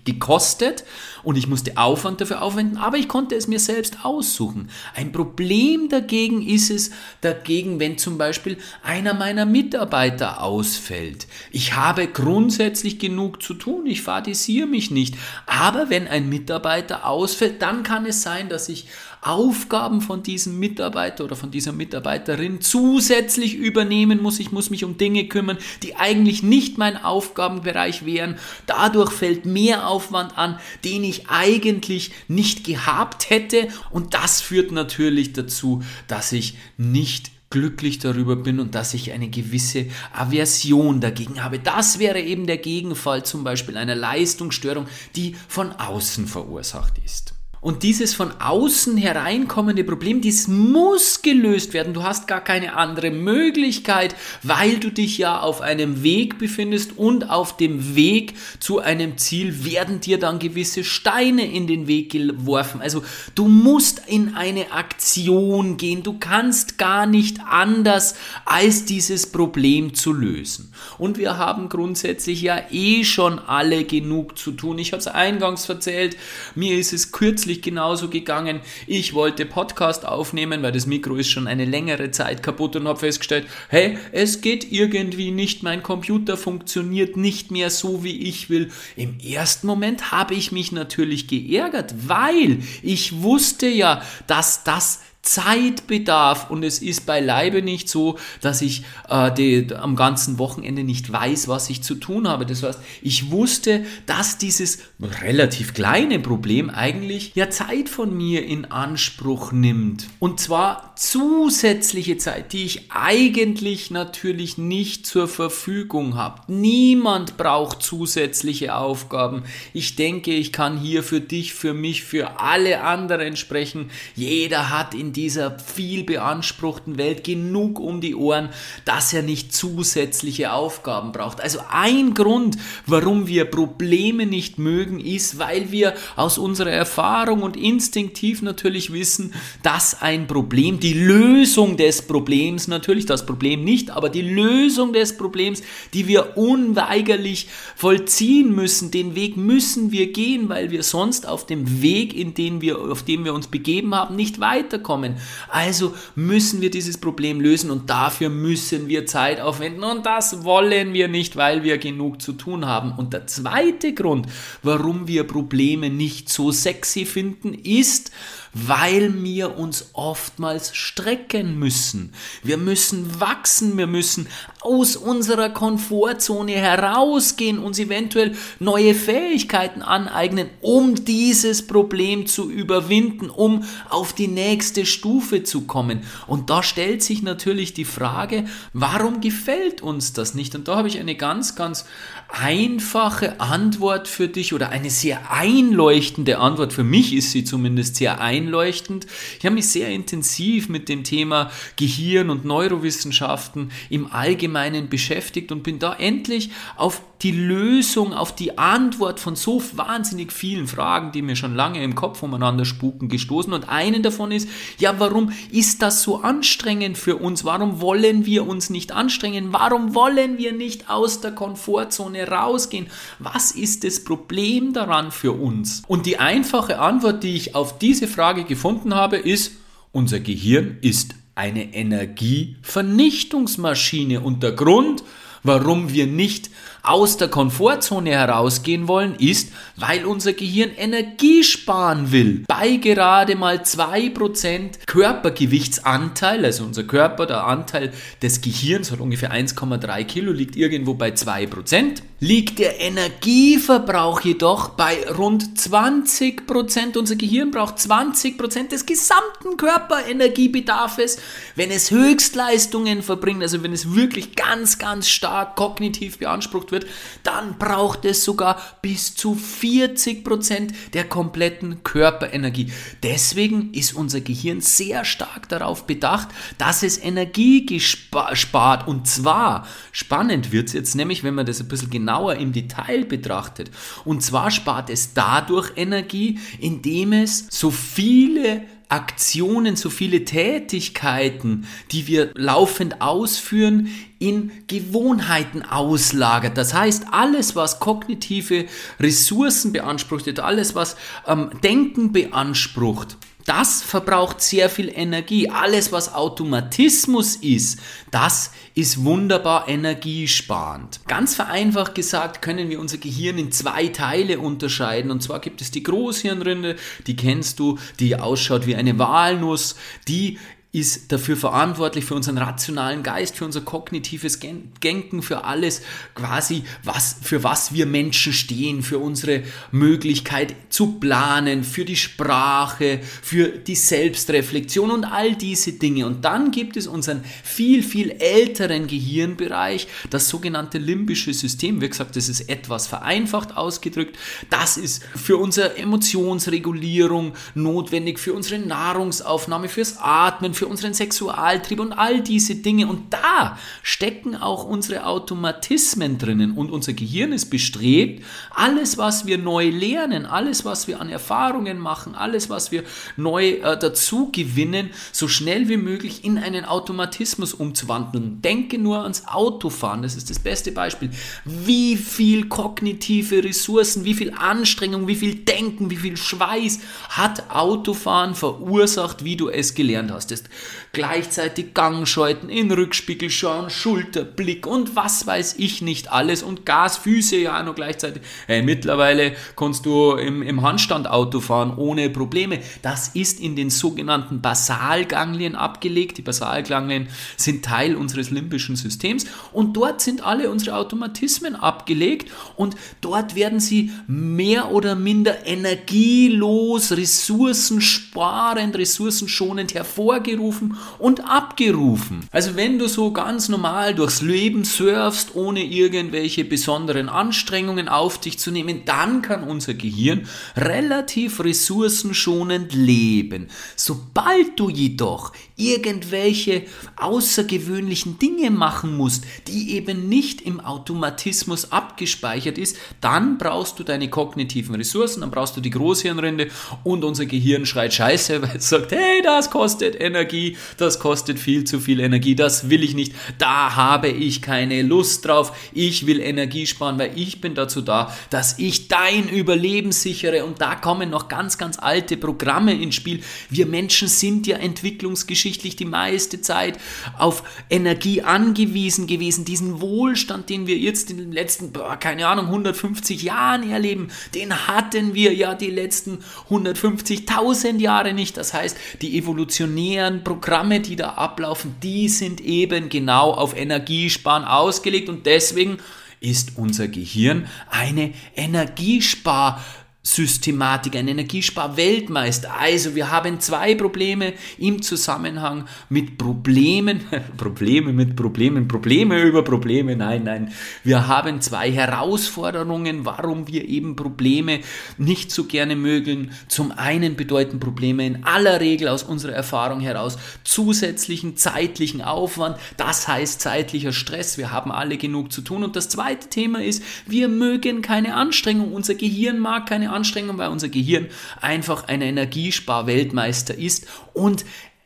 gekostet 0.05 0.85
und 1.23 1.37
ich 1.37 1.47
musste 1.47 1.77
Aufwand 1.77 2.21
dafür 2.21 2.43
aufwenden, 2.43 2.79
aber 2.79 2.97
ich 2.97 3.09
konnte 3.09 3.37
es 3.37 3.47
mir 3.47 3.61
selbst 3.61 4.05
aussuchen. 4.05 4.69
Ein 4.95 5.13
Problem 5.13 5.89
dagegen 5.89 6.47
ist 6.47 6.71
es, 6.71 6.91
dagegen, 7.21 7.79
wenn 7.79 7.99
zum 7.99 8.19
Beispiel 8.19 8.59
einer 8.83 9.15
meiner 9.15 9.47
Mitarbeiter 9.47 10.43
ausfällt. 10.43 11.27
Ich 11.51 11.77
habe 11.77 12.09
grundsätzlich 12.09 12.99
genug 12.99 13.43
zu 13.43 13.55
tun, 13.55 13.87
ich 13.87 14.03
fadisiere 14.03 14.67
mich 14.67 14.91
nicht, 14.91 15.15
aber 15.47 15.91
wenn 15.91 16.09
ein 16.09 16.29
Mitarbeiter 16.29 17.07
ausfällt, 17.07 17.63
dann 17.63 17.83
kann 17.83 18.07
es 18.07 18.23
sein, 18.23 18.49
dass 18.49 18.69
ich 18.69 18.87
Aufgaben 19.23 20.01
von 20.01 20.25
diesem 20.25 20.59
Mitarbeiter 20.59 21.25
oder 21.25 21.37
von 21.37 21.53
dieser 21.53 21.73
Mitarbeiterin 21.73 22.61
zusätzlich 22.61 23.55
übernehmen 23.55 24.21
muss. 24.21 24.41
Ich 24.41 24.51
muss 24.51 24.69
mich 24.69 24.85
um 24.85 24.99
Dinge 24.99 25.29
kümmern, 25.29 25.59
die 25.85 25.95
eigentlich 25.95 26.43
nicht 26.43 26.77
mein 26.77 26.97
Aufgabenbereich 26.97 28.05
wären. 28.05 28.37
Dadurch 28.67 29.13
fällt 29.13 29.47
mehr 29.47 29.87
Aufwand 29.87 30.37
an, 30.37 30.59
den 30.85 31.05
ich 31.05 31.29
eigentlich 31.29 32.11
nicht 32.27 32.65
gehabt 32.65 33.31
hätte. 33.31 33.69
Und 33.91 34.13
das 34.13 34.41
führt 34.41 34.73
natürlich 34.73 35.33
dazu, 35.33 35.85
dass 36.09 36.33
ich 36.33 36.57
nicht 36.77 37.31
glücklich 37.53 38.01
darüber 38.01 38.35
bin 38.35 38.59
und 38.59 38.75
dass 38.75 38.93
ich 38.93 39.13
eine 39.13 39.29
gewisse 39.29 39.87
Aversion 40.13 41.01
dagegen 41.01 41.45
habe. 41.45 41.61
Das 41.61 42.01
wäre 42.01 42.21
eben 42.21 42.47
der 42.49 42.57
Gegenfall 42.57 43.25
zum 43.25 43.45
Beispiel 43.45 43.77
einer 43.77 43.95
Leistungsstörung, 43.95 44.87
die 45.15 45.37
von 45.47 45.71
außen 45.71 46.27
verursacht 46.27 46.95
ist. 47.05 47.32
Und 47.63 47.85
dieses 47.85 48.13
von 48.13 48.33
außen 48.41 48.97
hereinkommende 48.97 49.85
Problem, 49.85 50.21
dies 50.21 50.49
muss 50.49 51.23
gelöst 51.23 51.75
werden. 51.75 51.95
Du 51.95 52.03
hast 52.03 52.27
gar 52.27 52.43
keine 52.43 52.75
andere 52.77 53.13
Möglichkeit, 53.13 54.17
weil 54.43 54.79
du 54.79 54.91
dich 54.91 55.17
ja 55.17 55.39
auf 55.39 55.61
einem 55.61 56.03
Weg 56.03 56.39
befindest 56.39 56.99
und 56.99 57.31
auf 57.31 57.57
dem 57.57 57.95
Weg 57.95 58.35
zu 58.59 58.81
einem 58.81 59.17
Ziel 59.17 59.65
werden 59.65 60.01
dir 60.01 60.19
dann 60.19 60.41
gewisse 60.41 60.83
Steine 60.83 61.53
in 61.53 61.69
den 61.69 61.87
Weg 61.87 62.11
geworfen. 62.11 62.81
Also 62.81 63.05
du 63.37 63.47
musst 63.47 64.09
in 64.09 64.35
eine 64.35 64.73
Aktion 64.73 65.77
gehen. 65.77 66.03
Du 66.03 66.19
kannst 66.19 66.79
gar 66.79 67.07
nicht 67.07 67.39
anders, 67.49 68.17
als 68.45 68.87
dieses 68.87 69.31
Problem 69.31 69.95
zu 69.95 70.13
lösen. 70.13 70.73
Und 70.99 71.17
wir 71.17 71.39
haben 71.39 71.69
grundsätzlich 71.69 72.43
ja 72.43 72.61
eh 72.73 73.05
schon 73.05 73.39
alle 73.39 73.85
genug 73.85 74.37
zu 74.37 74.51
tun. 74.51 74.81
Ich 74.81 74.91
habe 74.91 75.01
es 75.01 75.07
eingangs 75.07 75.69
erzählt, 75.69 76.17
mir 76.57 76.77
ist 76.77 76.93
es 76.93 77.13
kürzlich 77.13 77.52
kürzlich 77.53 77.63
genauso 77.63 78.09
gegangen. 78.09 78.61
Ich 78.87 79.15
wollte 79.15 79.45
Podcast 79.45 80.07
aufnehmen, 80.07 80.63
weil 80.63 80.73
das 80.73 80.87
Mikro 80.87 81.17
ist 81.17 81.29
schon 81.29 81.47
eine 81.47 81.65
längere 81.65 82.11
Zeit 82.11 82.43
kaputt 82.43 82.77
und 82.77 82.89
habe 82.89 82.99
festgestellt, 82.99 83.47
hey, 83.69 83.99
es 84.13 84.41
geht 84.41 84.73
irgendwie 84.73 85.31
nicht, 85.31 85.63
mein 85.63 85.83
Computer 85.83 86.37
funktioniert 86.37 87.17
nicht 87.17 87.51
mehr 87.51 87.71
so, 87.71 88.05
wie 88.05 88.29
ich 88.29 88.49
will. 88.49 88.71
Im 88.97 89.19
ersten 89.21 89.67
Moment 89.67 90.13
habe 90.13 90.35
ich 90.35 90.53
mich 90.53 90.73
natürlich 90.73 91.29
geärgert, 91.29 91.95
weil 92.07 92.59
ich 92.83 93.23
wusste 93.23 93.67
ja, 93.67 94.03
dass 94.27 94.65
das 94.65 95.01
Zeitbedarf 95.23 96.51
und 96.51 96.65
es 96.65 96.81
ist 96.81 97.07
beileibe 97.07 97.63
nicht 97.63 97.89
so, 97.89 98.19
dass 98.41 98.61
ich 98.61 98.83
äh, 99.09 99.33
die, 99.33 99.73
am 99.73 99.95
ganzen 99.95 100.39
Wochenende 100.39 100.83
nicht 100.83 101.13
weiß, 101.13 101.47
was 101.47 101.71
ich 101.71 101.81
zu 101.83 101.95
tun 101.95 102.27
habe. 102.27 102.45
Das 102.45 102.65
heißt, 102.65 102.81
ich 103.03 103.31
wusste, 103.31 103.85
dass 104.07 104.39
dieses 104.39 104.79
relativ 105.23 105.75
kleine 105.75 106.19
Problem 106.19 106.71
eigentlich 106.71 107.37
ja 107.37 107.51
Zeit 107.51 107.89
von 107.89 108.17
mir 108.17 108.45
in 108.45 108.65
Anspruch 108.65 109.53
nimmt. 109.53 110.09
Und 110.19 110.41
zwar 110.41 110.93
zusätzliche 110.97 112.17
Zeit, 112.17 112.53
die 112.53 112.65
ich 112.65 112.91
eigentlich 112.91 113.93
natürlich 113.93 114.59
nicht 114.59 115.07
zur 115.07 115.29
Verfügung 115.29 116.17
habe. 116.17 116.43
Niemand 116.49 117.37
braucht 117.37 117.83
zusätzliche 117.83 118.75
Aufgaben. 118.75 119.45
Ich 119.73 119.95
denke, 119.95 120.33
ich 120.33 120.53
kann 120.53 120.79
hier 120.79 121.05
für 121.05 121.21
dich, 121.21 121.55
für 121.55 121.75
mich, 121.75 122.03
für 122.03 122.41
alle 122.41 122.83
anderen 122.83 123.37
sprechen. 123.37 123.91
Jeder 124.17 124.71
hat 124.71 124.95
in 124.95 125.12
dieser 125.13 125.59
viel 125.59 126.05
beanspruchten 126.05 126.99
Welt 126.99 127.25
genug 127.25 127.79
um 127.79 128.01
die 128.01 128.15
Ohren, 128.15 128.49
dass 128.85 129.13
er 129.13 129.23
nicht 129.23 129.55
zusätzliche 129.55 130.53
Aufgaben 130.53 131.13
braucht. 131.13 131.41
Also 131.41 131.61
ein 131.71 132.15
Grund, 132.15 132.57
warum 132.87 133.27
wir 133.27 133.45
Probleme 133.45 134.27
nicht 134.27 134.59
mögen, 134.59 135.01
ist, 135.01 135.39
weil 135.39 135.71
wir 135.71 135.95
aus 136.17 136.39
unserer 136.39 136.71
Erfahrung 136.71 137.43
und 137.43 137.57
instinktiv 137.57 138.43
natürlich 138.43 138.93
wissen, 138.93 139.35
dass 139.63 140.01
ein 140.03 140.27
Problem, 140.27 140.81
die 140.81 140.95
Lösung 140.95 141.77
des 141.77 142.03
Problems, 142.03 142.69
natürlich 142.69 143.07
das 143.07 143.27
Problem 143.27 143.65
nicht, 143.65 143.91
aber 143.91 144.09
die 144.09 144.23
Lösung 144.23 144.93
des 144.93 145.17
Problems, 145.17 145.63
die 145.95 146.07
wir 146.07 146.37
unweigerlich 146.37 147.49
vollziehen 147.77 148.55
müssen, 148.55 148.91
den 148.91 149.15
Weg 149.15 149.37
müssen 149.37 149.93
wir 149.93 150.13
gehen, 150.13 150.49
weil 150.49 150.71
wir 150.71 150.83
sonst 150.83 151.27
auf 151.27 151.47
dem 151.47 151.83
Weg, 151.83 152.15
in 152.15 152.35
den 152.35 152.61
wir, 152.61 152.79
auf 152.79 153.03
dem 153.03 153.25
wir 153.25 153.35
uns 153.35 153.49
begeben 153.49 153.95
haben, 153.95 154.17
nicht 154.17 154.41
weiterkommen 154.41 155.02
kommen. 155.03 155.17
Also 155.49 155.95
müssen 156.15 156.61
wir 156.61 156.71
dieses 156.71 156.99
Problem 156.99 157.41
lösen 157.41 157.71
und 157.71 157.91
dafür 157.91 158.29
müssen 158.29 158.89
wir 158.89 159.07
Zeit 159.07 159.41
aufwenden 159.41 159.85
und 159.85 160.07
das 160.07 160.45
wollen 160.45 160.93
wir 160.93 161.09
nicht, 161.09 161.37
weil 161.37 161.63
wir 161.63 161.79
genug 161.79 162.23
zu 162.23 162.33
tun 162.33 162.67
haben. 162.67 162.93
Und 162.93 163.13
der 163.13 163.27
zweite 163.27 163.95
Grund, 163.95 164.27
warum 164.63 165.09
wir 165.09 165.25
Probleme 165.25 165.91
nicht 165.91 166.29
so 166.29 166.53
sexy 166.53 167.05
finden, 167.05 167.55
ist, 167.55 168.13
weil 168.55 169.23
wir 169.23 169.57
uns 169.57 169.91
oftmals 169.95 170.75
strecken 170.77 171.59
müssen. 171.59 172.13
Wir 172.43 172.59
müssen 172.59 173.21
wachsen, 173.21 173.79
wir 173.79 173.87
müssen 173.87 174.27
aus 174.61 174.97
unserer 174.97 175.49
Komfortzone 175.49 176.53
herausgehen, 176.53 177.59
uns 177.59 177.79
eventuell 177.79 178.37
neue 178.61 178.95
Fähigkeiten 178.95 179.83
aneignen, 179.83 180.49
um 180.61 181.05
dieses 181.05 181.67
Problem 181.67 182.27
zu 182.27 182.51
überwinden, 182.51 183.31
um 183.31 183.65
auf 183.89 184.13
die 184.13 184.29
nächste 184.29 184.87
Stufe 184.87 185.43
zu 185.43 185.63
kommen. 185.63 186.03
Und 186.27 186.51
da 186.51 186.63
stellt 186.63 187.03
sich 187.03 187.23
natürlich 187.23 187.75
die 187.75 187.85
Frage, 187.85 188.45
warum 188.73 189.21
gefällt 189.21 189.81
uns 189.81 190.13
das 190.13 190.35
nicht? 190.35 190.55
Und 190.55 190.69
da 190.69 190.77
habe 190.77 190.89
ich 190.89 190.99
eine 190.99 191.15
ganz, 191.15 191.57
ganz 191.57 191.87
einfache 192.29 193.41
Antwort 193.41 194.09
für 194.09 194.29
dich 194.29 194.55
oder 194.55 194.69
eine 194.71 194.91
sehr 194.91 195.33
einleuchtende 195.33 196.39
Antwort. 196.39 196.73
Für 196.73 196.85
mich 196.85 197.15
ist 197.15 197.31
sie 197.31 197.45
zumindest 197.45 197.97
sehr 197.97 198.21
einleuchtend. 198.21 198.42
Ich 198.51 199.45
habe 199.45 199.55
mich 199.55 199.69
sehr 199.69 199.89
intensiv 199.89 200.69
mit 200.69 200.89
dem 200.89 201.05
Thema 201.05 201.51
Gehirn 201.77 202.31
und 202.31 202.45
Neurowissenschaften 202.45 203.71
im 203.91 204.13
Allgemeinen 204.13 204.89
beschäftigt 204.89 205.53
und 205.53 205.63
bin 205.63 205.79
da 205.79 205.95
endlich 205.95 206.51
auf 206.77 207.03
die 207.23 207.31
Lösung, 207.31 208.13
auf 208.13 208.35
die 208.35 208.59
Antwort 208.59 209.21
von 209.21 209.37
so 209.37 209.63
wahnsinnig 209.75 210.33
vielen 210.33 210.67
Fragen, 210.67 211.13
die 211.13 211.23
mir 211.23 211.37
schon 211.37 211.55
lange 211.55 211.83
im 211.83 211.95
Kopf 211.95 212.23
umeinander 212.23 212.65
spuken, 212.65 213.09
gestoßen. 213.09 213.53
Und 213.53 213.69
einen 213.69 214.03
davon 214.03 214.33
ist, 214.33 214.49
ja, 214.79 214.99
warum 214.99 215.33
ist 215.51 215.83
das 215.83 216.03
so 216.03 216.23
anstrengend 216.23 216.99
für 216.99 217.17
uns? 217.17 217.45
Warum 217.45 217.81
wollen 217.81 218.27
wir 218.27 218.47
uns 218.47 218.71
nicht 218.71 218.93
anstrengen? 218.93 219.53
Warum 219.53 219.95
wollen 219.95 220.39
wir 220.39 220.53
nicht 220.53 220.91
aus 220.91 221.21
der 221.21 221.33
Komfortzone 221.33 222.29
rausgehen? 222.29 222.89
Was 223.21 223.53
ist 223.53 223.85
das 223.85 224.03
Problem 224.03 224.73
daran 224.73 225.13
für 225.13 225.33
uns? 225.33 225.83
Und 225.87 226.07
die 226.07 226.19
einfache 226.19 226.81
Antwort, 226.81 227.23
die 227.23 227.37
ich 227.37 227.55
auf 227.55 227.79
diese 227.79 228.09
Frage 228.09 228.32
gefunden 228.41 228.95
habe, 228.95 229.17
ist, 229.17 229.53
unser 229.93 230.21
Gehirn 230.21 230.79
ist 230.81 231.15
eine 231.35 231.75
Energievernichtungsmaschine 231.75 234.21
und 234.21 234.43
der 234.43 234.53
Grund, 234.53 235.05
warum 235.43 235.93
wir 235.93 236.07
nicht 236.07 236.49
aus 236.83 237.17
der 237.17 237.29
Komfortzone 237.29 238.11
herausgehen 238.11 238.89
wollen, 238.89 239.15
ist, 239.15 239.53
weil 239.77 240.05
unser 240.05 240.33
Gehirn 240.33 240.71
Energie 240.77 241.45
sparen 241.45 242.11
will. 242.11 242.45
Bei 242.49 242.77
gerade 242.77 243.37
mal 243.37 243.59
2% 243.59 244.87
Körpergewichtsanteil, 244.87 246.45
also 246.45 246.65
unser 246.65 246.83
Körper, 246.83 247.27
der 247.27 247.47
Anteil 247.47 247.93
des 248.21 248.41
Gehirns 248.41 248.91
hat 248.91 249.01
ungefähr 249.01 249.33
1,3 249.33 250.05
Kilo, 250.05 250.33
liegt 250.33 250.57
irgendwo 250.57 250.95
bei 250.95 251.11
2%, 251.11 252.03
liegt 252.19 252.59
der 252.59 252.81
Energieverbrauch 252.81 254.21
jedoch 254.21 254.71
bei 254.71 255.09
rund 255.11 255.45
20%. 255.59 256.99
Unser 256.99 257.17
Gehirn 257.17 257.53
braucht 257.53 257.77
20% 257.77 258.69
des 258.69 258.87
gesamten 258.87 259.57
Körperenergiebedarfes, 259.57 261.19
wenn 261.55 261.71
es 261.71 261.93
Höchstleistungen 261.93 263.03
verbringt, 263.03 263.43
also 263.43 263.63
wenn 263.63 263.73
es 263.73 263.95
wirklich 263.95 264.35
ganz, 264.35 264.79
ganz 264.79 265.09
stark 265.09 265.55
kognitiv 265.55 266.19
beansprucht 266.19 266.72
wird, 266.73 266.87
dann 267.23 267.59
braucht 267.59 268.05
es 268.05 268.25
sogar 268.25 268.61
bis 268.83 269.15
zu 269.15 269.35
40% 269.35 270.73
der 270.93 271.05
kompletten 271.05 271.85
Körperenergie. 271.85 272.73
Deswegen 273.03 273.73
ist 273.73 273.95
unser 273.95 274.21
Gehirn 274.21 274.61
sehr 274.61 275.05
stark 275.05 275.49
darauf 275.49 275.87
bedacht, 275.87 276.29
dass 276.59 276.83
es 276.83 276.99
Energie 276.99 277.81
spart. 277.81 278.89
Und 278.89 279.07
zwar, 279.07 279.67
spannend 279.93 280.53
wird 280.53 280.69
es 280.69 280.75
jetzt 280.75 280.95
nämlich, 280.95 281.23
wenn 281.23 281.35
man 281.35 281.47
das 281.47 281.61
ein 281.61 281.69
bisschen 281.69 281.91
genauer 281.91 282.37
im 282.37 282.53
Detail 282.53 283.05
betrachtet. 283.05 283.71
Und 284.05 284.23
zwar 284.23 284.51
spart 284.51 284.91
es 284.91 285.15
dadurch 285.15 285.73
Energie, 285.77 286.39
indem 286.59 287.13
es 287.13 287.47
so 287.51 287.71
viele 287.71 288.63
Aktionen, 288.93 289.75
so 289.75 289.89
viele 289.89 290.25
Tätigkeiten, 290.25 291.67
die 291.93 292.07
wir 292.07 292.31
laufend 292.35 293.01
ausführen, 293.01 293.89
in 294.19 294.53
Gewohnheiten 294.67 295.63
auslagert. 295.63 296.59
Das 296.59 296.75
heißt, 296.75 297.07
alles, 297.11 297.57
was 297.57 297.81
kognitive 297.81 298.67
Ressourcen 299.01 299.73
beansprucht, 299.73 300.39
alles, 300.39 300.75
was 300.75 300.97
ähm, 301.27 301.51
Denken 301.63 302.13
beansprucht, 302.13 303.17
das 303.45 303.83
verbraucht 303.83 304.41
sehr 304.41 304.71
viel 304.71 304.91
Energie. 304.95 305.49
Alles, 305.51 305.93
was 305.93 306.15
Automatismus 306.15 307.37
ist, 307.37 307.81
das 308.11 308.53
ist 308.75 309.05
wunderbar 309.05 309.69
energiesparend. 309.69 311.01
Ganz 311.09 311.35
vereinfacht 311.35 311.95
gesagt 311.95 312.43
können 312.43 312.71
wir 312.71 312.81
unser 312.81 312.99
Gehirn 312.99 313.39
in 313.39 313.53
zwei 313.53 313.89
Teile 313.89 314.39
unterscheiden. 314.39 315.11
Und 315.11 315.23
zwar 315.23 315.41
gibt 315.41 315.61
es 315.61 315.71
die 315.71 315.83
Großhirnrinde, 315.83 316.77
die 317.07 317.17
kennst 317.17 317.59
du, 317.59 317.79
die 318.01 318.17
ausschaut 318.17 318.67
wie 318.67 318.77
eine 318.77 318.99
Walnuss. 318.99 319.77
Die 320.09 320.39
ist 320.75 321.13
dafür 321.13 321.37
verantwortlich, 321.37 322.07
für 322.07 322.15
unseren 322.15 322.39
rationalen 322.39 323.03
Geist, 323.03 323.37
für 323.37 323.45
unser 323.45 323.61
kognitives 323.61 324.41
Denken, 324.41 325.21
für 325.21 325.45
alles 325.45 325.83
quasi, 326.15 326.65
was, 326.83 327.17
für 327.21 327.45
was 327.45 327.75
wir 327.75 327.85
Menschen 327.85 328.33
stehen, 328.33 328.83
für 328.83 328.99
unsere 328.99 329.43
Möglichkeit 329.71 330.57
zu 330.71 330.99
planen, 330.99 331.63
für 331.63 331.85
die 331.85 331.97
Sprache, 331.97 333.01
für 333.03 333.49
die 333.49 333.75
Selbstreflexion 333.75 334.91
und 334.91 335.05
all 335.05 335.37
diese 335.37 335.75
Dinge. 335.75 336.07
Und 336.07 336.25
dann 336.25 336.53
gibt 336.53 336.79
es 336.79 336.87
unseren 336.87 337.23
viel, 337.45 337.83
viel 337.83 338.13
älteren 338.13 338.87
Gehirnbereich, 338.87 339.89
das 340.09 340.31
sogenannte 340.31 340.79
limbische 340.79 341.35
System. 341.35 341.83
Wie 341.83 341.89
gesagt, 341.91 342.17
das 342.17 342.31
ist 342.31 342.49
etwas 342.49 342.87
vereinfacht 342.87 343.59
ausgedrückt. 343.59 344.17
Das 344.49 344.79
ist 344.79 345.05
für 345.17 345.37
unsere 345.37 345.77
Emotionsregulierung 345.77 347.35
notwendig, 347.55 348.19
für 348.19 348.33
unsere 348.33 348.59
Nahrungsaufnahme, 348.59 349.69
fürs 349.69 349.99
Atmen, 349.99 350.55
für 350.62 350.62
unseren 350.67 350.95
Sexualtrieb 350.95 351.81
und 351.81 351.93
all 351.93 352.21
diese 352.21 352.57
Dinge. 352.57 352.87
Und 352.87 353.13
da 353.13 353.59
stecken 353.83 354.37
auch 354.37 354.65
unsere 354.65 355.07
Automatismen 355.07 356.19
drinnen. 356.19 356.53
Und 356.53 356.71
unser 356.71 356.93
Gehirn 356.93 357.33
ist 357.33 357.47
bestrebt, 357.47 358.25
alles, 358.51 358.99
was 358.99 359.27
wir 359.27 359.39
neu 359.39 359.69
lernen, 359.71 360.27
alles, 360.27 360.65
was 360.65 360.89
wir 360.89 361.01
an 361.01 361.09
Erfahrungen 361.09 361.79
machen, 361.79 362.15
alles, 362.15 362.51
was 362.51 362.73
wir 362.73 362.85
neu 363.17 363.51
äh, 363.51 363.79
dazu 363.79 364.31
gewinnen, 364.33 364.91
so 365.13 365.29
schnell 365.29 365.69
wie 365.69 365.77
möglich 365.77 366.25
in 366.25 366.39
einen 366.39 366.65
Automatismus 366.65 367.55
umzuwandeln. 367.55 368.41
Denke 368.43 368.79
nur 368.79 369.03
ans 369.03 369.27
Autofahren, 369.27 370.03
das 370.03 370.17
ist 370.17 370.31
das 370.31 370.39
beste 370.39 370.73
Beispiel. 370.73 371.11
Wie 371.45 371.97
viel 371.97 372.49
kognitive 372.49 373.45
Ressourcen, 373.45 374.05
wie 374.05 374.15
viel 374.15 374.33
Anstrengung, 374.33 375.07
wie 375.09 375.17
viel 375.17 375.35
Denken, 375.35 375.91
wie 375.91 375.97
viel 375.97 376.17
Schweiß 376.17 376.81
hat 377.09 377.51
Autofahren 377.51 378.35
verursacht, 378.35 379.25
wie 379.25 379.37
du 379.37 379.49
es 379.49 379.75
gelernt 379.75 380.11
hast. 380.11 380.31
Das 380.31 380.45
gleichzeitig 380.93 381.75
Gangscheuten, 381.75 382.51
in 382.51 382.71
Rückspiegel 382.71 383.31
schauen, 383.31 383.71
Schulterblick 383.71 384.67
und 384.67 384.95
was 384.95 385.27
weiß 385.27 385.55
ich 385.59 385.81
nicht 385.81 386.13
alles 386.13 386.43
und 386.43 386.67
Gasfüße 386.67 387.37
ja 387.39 387.59
auch 387.59 387.65
noch 387.65 387.75
gleichzeitig. 387.75 388.23
Hey, 388.47 388.63
mittlerweile 388.63 389.35
kannst 389.57 389.87
du 389.87 390.13
im, 390.13 390.43
im 390.43 390.63
Handstand 390.63 391.09
Auto 391.09 391.41
fahren 391.41 391.75
ohne 391.77 392.11
Probleme. 392.11 392.61
Das 392.83 393.09
ist 393.09 393.41
in 393.41 393.57
den 393.57 393.71
sogenannten 393.71 394.43
Basalganglien 394.43 395.55
abgelegt. 395.55 396.19
Die 396.19 396.23
Basalganglien 396.23 397.09
sind 397.37 397.65
Teil 397.65 397.97
unseres 397.97 398.31
limbischen 398.31 398.77
Systems 398.77 399.25
und 399.53 399.75
dort 399.75 400.03
sind 400.03 400.23
alle 400.23 400.51
unsere 400.51 400.77
Automatismen 400.77 401.57
abgelegt 401.57 402.31
und 402.57 402.77
dort 403.01 403.35
werden 403.35 403.61
sie 403.61 403.91
mehr 404.07 404.71
oder 404.71 404.95
minder 404.95 405.47
energielos, 405.47 406.93
ressourcensparend, 406.93 408.77
ressourcenschonend 408.77 409.73
hervorgerufen 409.75 410.42
aufgerufen 410.43 410.77
und 410.99 411.29
abgerufen. 411.29 412.29
Also 412.31 412.57
wenn 412.57 412.79
du 412.79 412.89
so 412.89 413.13
ganz 413.13 413.49
normal 413.49 413.95
durchs 413.95 414.23
Leben 414.23 414.65
surfst, 414.65 415.35
ohne 415.35 415.65
irgendwelche 415.65 416.45
besonderen 416.45 417.09
Anstrengungen 417.09 417.89
auf 417.89 418.19
dich 418.19 418.39
zu 418.39 418.51
nehmen, 418.51 418.83
dann 418.85 419.23
kann 419.23 419.45
unser 419.45 419.75
Gehirn 419.75 420.27
relativ 420.57 421.41
ressourcenschonend 421.41 422.75
leben. 422.75 423.49
Sobald 423.77 424.59
du 424.59 424.69
jedoch 424.69 425.33
irgendwelche 425.57 426.65
außergewöhnlichen 426.97 428.19
Dinge 428.19 428.51
machen 428.51 428.97
musst, 428.97 429.25
die 429.47 429.77
eben 429.77 430.09
nicht 430.09 430.41
im 430.41 430.61
Automatismus 430.61 431.71
abgespeichert 431.71 432.59
ist, 432.59 432.77
dann 433.01 433.39
brauchst 433.39 433.79
du 433.79 433.85
deine 433.85 434.11
kognitiven 434.11 434.75
Ressourcen, 434.75 435.21
dann 435.21 435.31
brauchst 435.31 435.57
du 435.57 435.61
die 435.61 435.71
Großhirnrinde 435.71 436.49
und 436.85 437.05
unser 437.05 437.27
Gehirn 437.27 437.67
schreit 437.67 437.95
Scheiße, 437.95 438.43
weil 438.43 438.57
es 438.57 438.69
sagt, 438.69 438.93
hey, 438.93 439.23
das 439.23 439.51
kostet 439.51 440.01
Energie 440.01 440.32
Energie, 440.33 440.57
das 440.79 440.99
kostet 440.99 441.39
viel 441.39 441.65
zu 441.65 441.79
viel 441.79 442.01
Energie, 442.01 442.35
das 442.35 442.71
will 442.71 442.83
ich 442.83 442.95
nicht, 442.95 443.15
da 443.39 443.77
habe 443.77 444.09
ich 444.09 444.41
keine 444.41 444.83
Lust 444.83 445.27
drauf, 445.27 445.53
ich 445.73 446.07
will 446.07 446.21
Energie 446.21 446.67
sparen, 446.67 446.99
weil 446.99 447.13
ich 447.17 447.41
bin 447.41 447.55
dazu 447.55 447.83
da, 447.83 448.17
dass 448.31 448.59
ich 448.59 448.89
dein 448.89 449.29
Überleben 449.29 449.93
sichere 449.93 450.45
und 450.45 450.61
da 450.61 450.75
kommen 450.75 451.11
noch 451.11 451.29
ganz, 451.29 451.59
ganz 451.59 451.79
alte 451.79 452.17
Programme 452.17 452.73
ins 452.73 452.95
Spiel. 452.95 453.21
Wir 453.51 453.67
Menschen 453.67 454.09
sind 454.09 454.47
ja 454.47 454.57
entwicklungsgeschichtlich 454.57 455.77
die 455.77 455.85
meiste 455.85 456.41
Zeit 456.41 456.79
auf 457.19 457.43
Energie 457.69 458.23
angewiesen 458.23 459.07
gewesen, 459.07 459.45
diesen 459.45 459.81
Wohlstand, 459.81 460.49
den 460.49 460.67
wir 460.67 460.79
jetzt 460.79 461.11
in 461.11 461.19
den 461.19 461.33
letzten, 461.33 461.73
keine 462.01 462.27
Ahnung, 462.27 462.47
150 462.47 463.23
Jahren 463.23 463.69
erleben, 463.69 464.09
den 464.35 464.67
hatten 464.67 465.15
wir 465.15 465.35
ja 465.35 465.55
die 465.55 465.71
letzten 465.71 466.21
150.000 466.49 467.79
Jahre 467.79 468.15
nicht. 468.15 468.37
Das 468.37 468.55
heißt, 468.55 468.77
die 469.03 469.19
evolutionären 469.19 470.12
Programme, 470.21 470.81
die 470.81 470.97
da 470.97 471.11
ablaufen, 471.15 471.77
die 471.83 472.09
sind 472.09 472.41
eben 472.41 472.89
genau 472.89 473.33
auf 473.33 473.57
Energiesparen 473.57 474.45
ausgelegt 474.45 475.09
und 475.09 475.27
deswegen 475.27 475.79
ist 476.21 476.53
unser 476.57 476.89
Gehirn 476.89 477.49
eine 477.69 478.13
Energiespar- 478.37 479.61
Systematik, 480.05 480.97
ein 480.97 481.07
Energiespar-Weltmeister. 481.07 482.53
Also 482.59 482.97
wir 482.97 483.13
haben 483.13 483.39
zwei 483.39 483.77
Probleme 483.77 484.33
im 484.59 484.83
Zusammenhang 484.83 485.69
mit 485.91 486.19
Problemen, 486.19 487.03
Probleme 487.37 487.93
mit 487.93 488.17
Problemen, 488.17 488.67
Probleme 488.67 489.23
über 489.23 489.45
Probleme, 489.45 489.95
nein, 489.95 490.25
nein. 490.25 490.53
Wir 490.83 491.07
haben 491.07 491.41
zwei 491.41 491.71
Herausforderungen, 491.71 493.05
warum 493.05 493.47
wir 493.47 493.69
eben 493.69 493.95
Probleme 493.95 494.61
nicht 494.99 495.31
so 495.31 495.45
gerne 495.45 495.77
mögen. 495.77 496.33
Zum 496.49 496.73
einen 496.73 497.15
bedeuten 497.15 497.61
Probleme 497.61 498.05
in 498.05 498.25
aller 498.25 498.61
Regel 498.61 498.89
aus 498.89 499.05
unserer 499.05 499.35
Erfahrung 499.35 499.79
heraus 499.79 500.19
zusätzlichen 500.43 501.37
zeitlichen 501.37 502.03
Aufwand, 502.03 502.57
das 502.77 503.07
heißt 503.07 503.41
zeitlicher 503.41 503.93
Stress, 503.93 504.37
wir 504.37 504.51
haben 504.51 504.73
alle 504.73 504.97
genug 504.97 505.31
zu 505.31 505.43
tun. 505.43 505.63
Und 505.63 505.77
das 505.77 505.89
zweite 505.89 506.29
Thema 506.29 506.61
ist, 506.61 506.83
wir 507.07 507.29
mögen 507.29 507.83
keine 507.83 508.17
Anstrengung, 508.17 508.73
unser 508.73 508.97
Gehirn 508.97 509.39
mag 509.39 509.67
keine 509.67 509.92
Anstrengung, 509.93 510.39
weil 510.39 510.51
unser 510.51 510.69
Gehirn 510.69 511.09
einfach 511.41 511.89
ein 511.89 512.03
Energiespar-Weltmeister 512.03 513.57
ist. 513.57 513.87
Und 514.15 514.45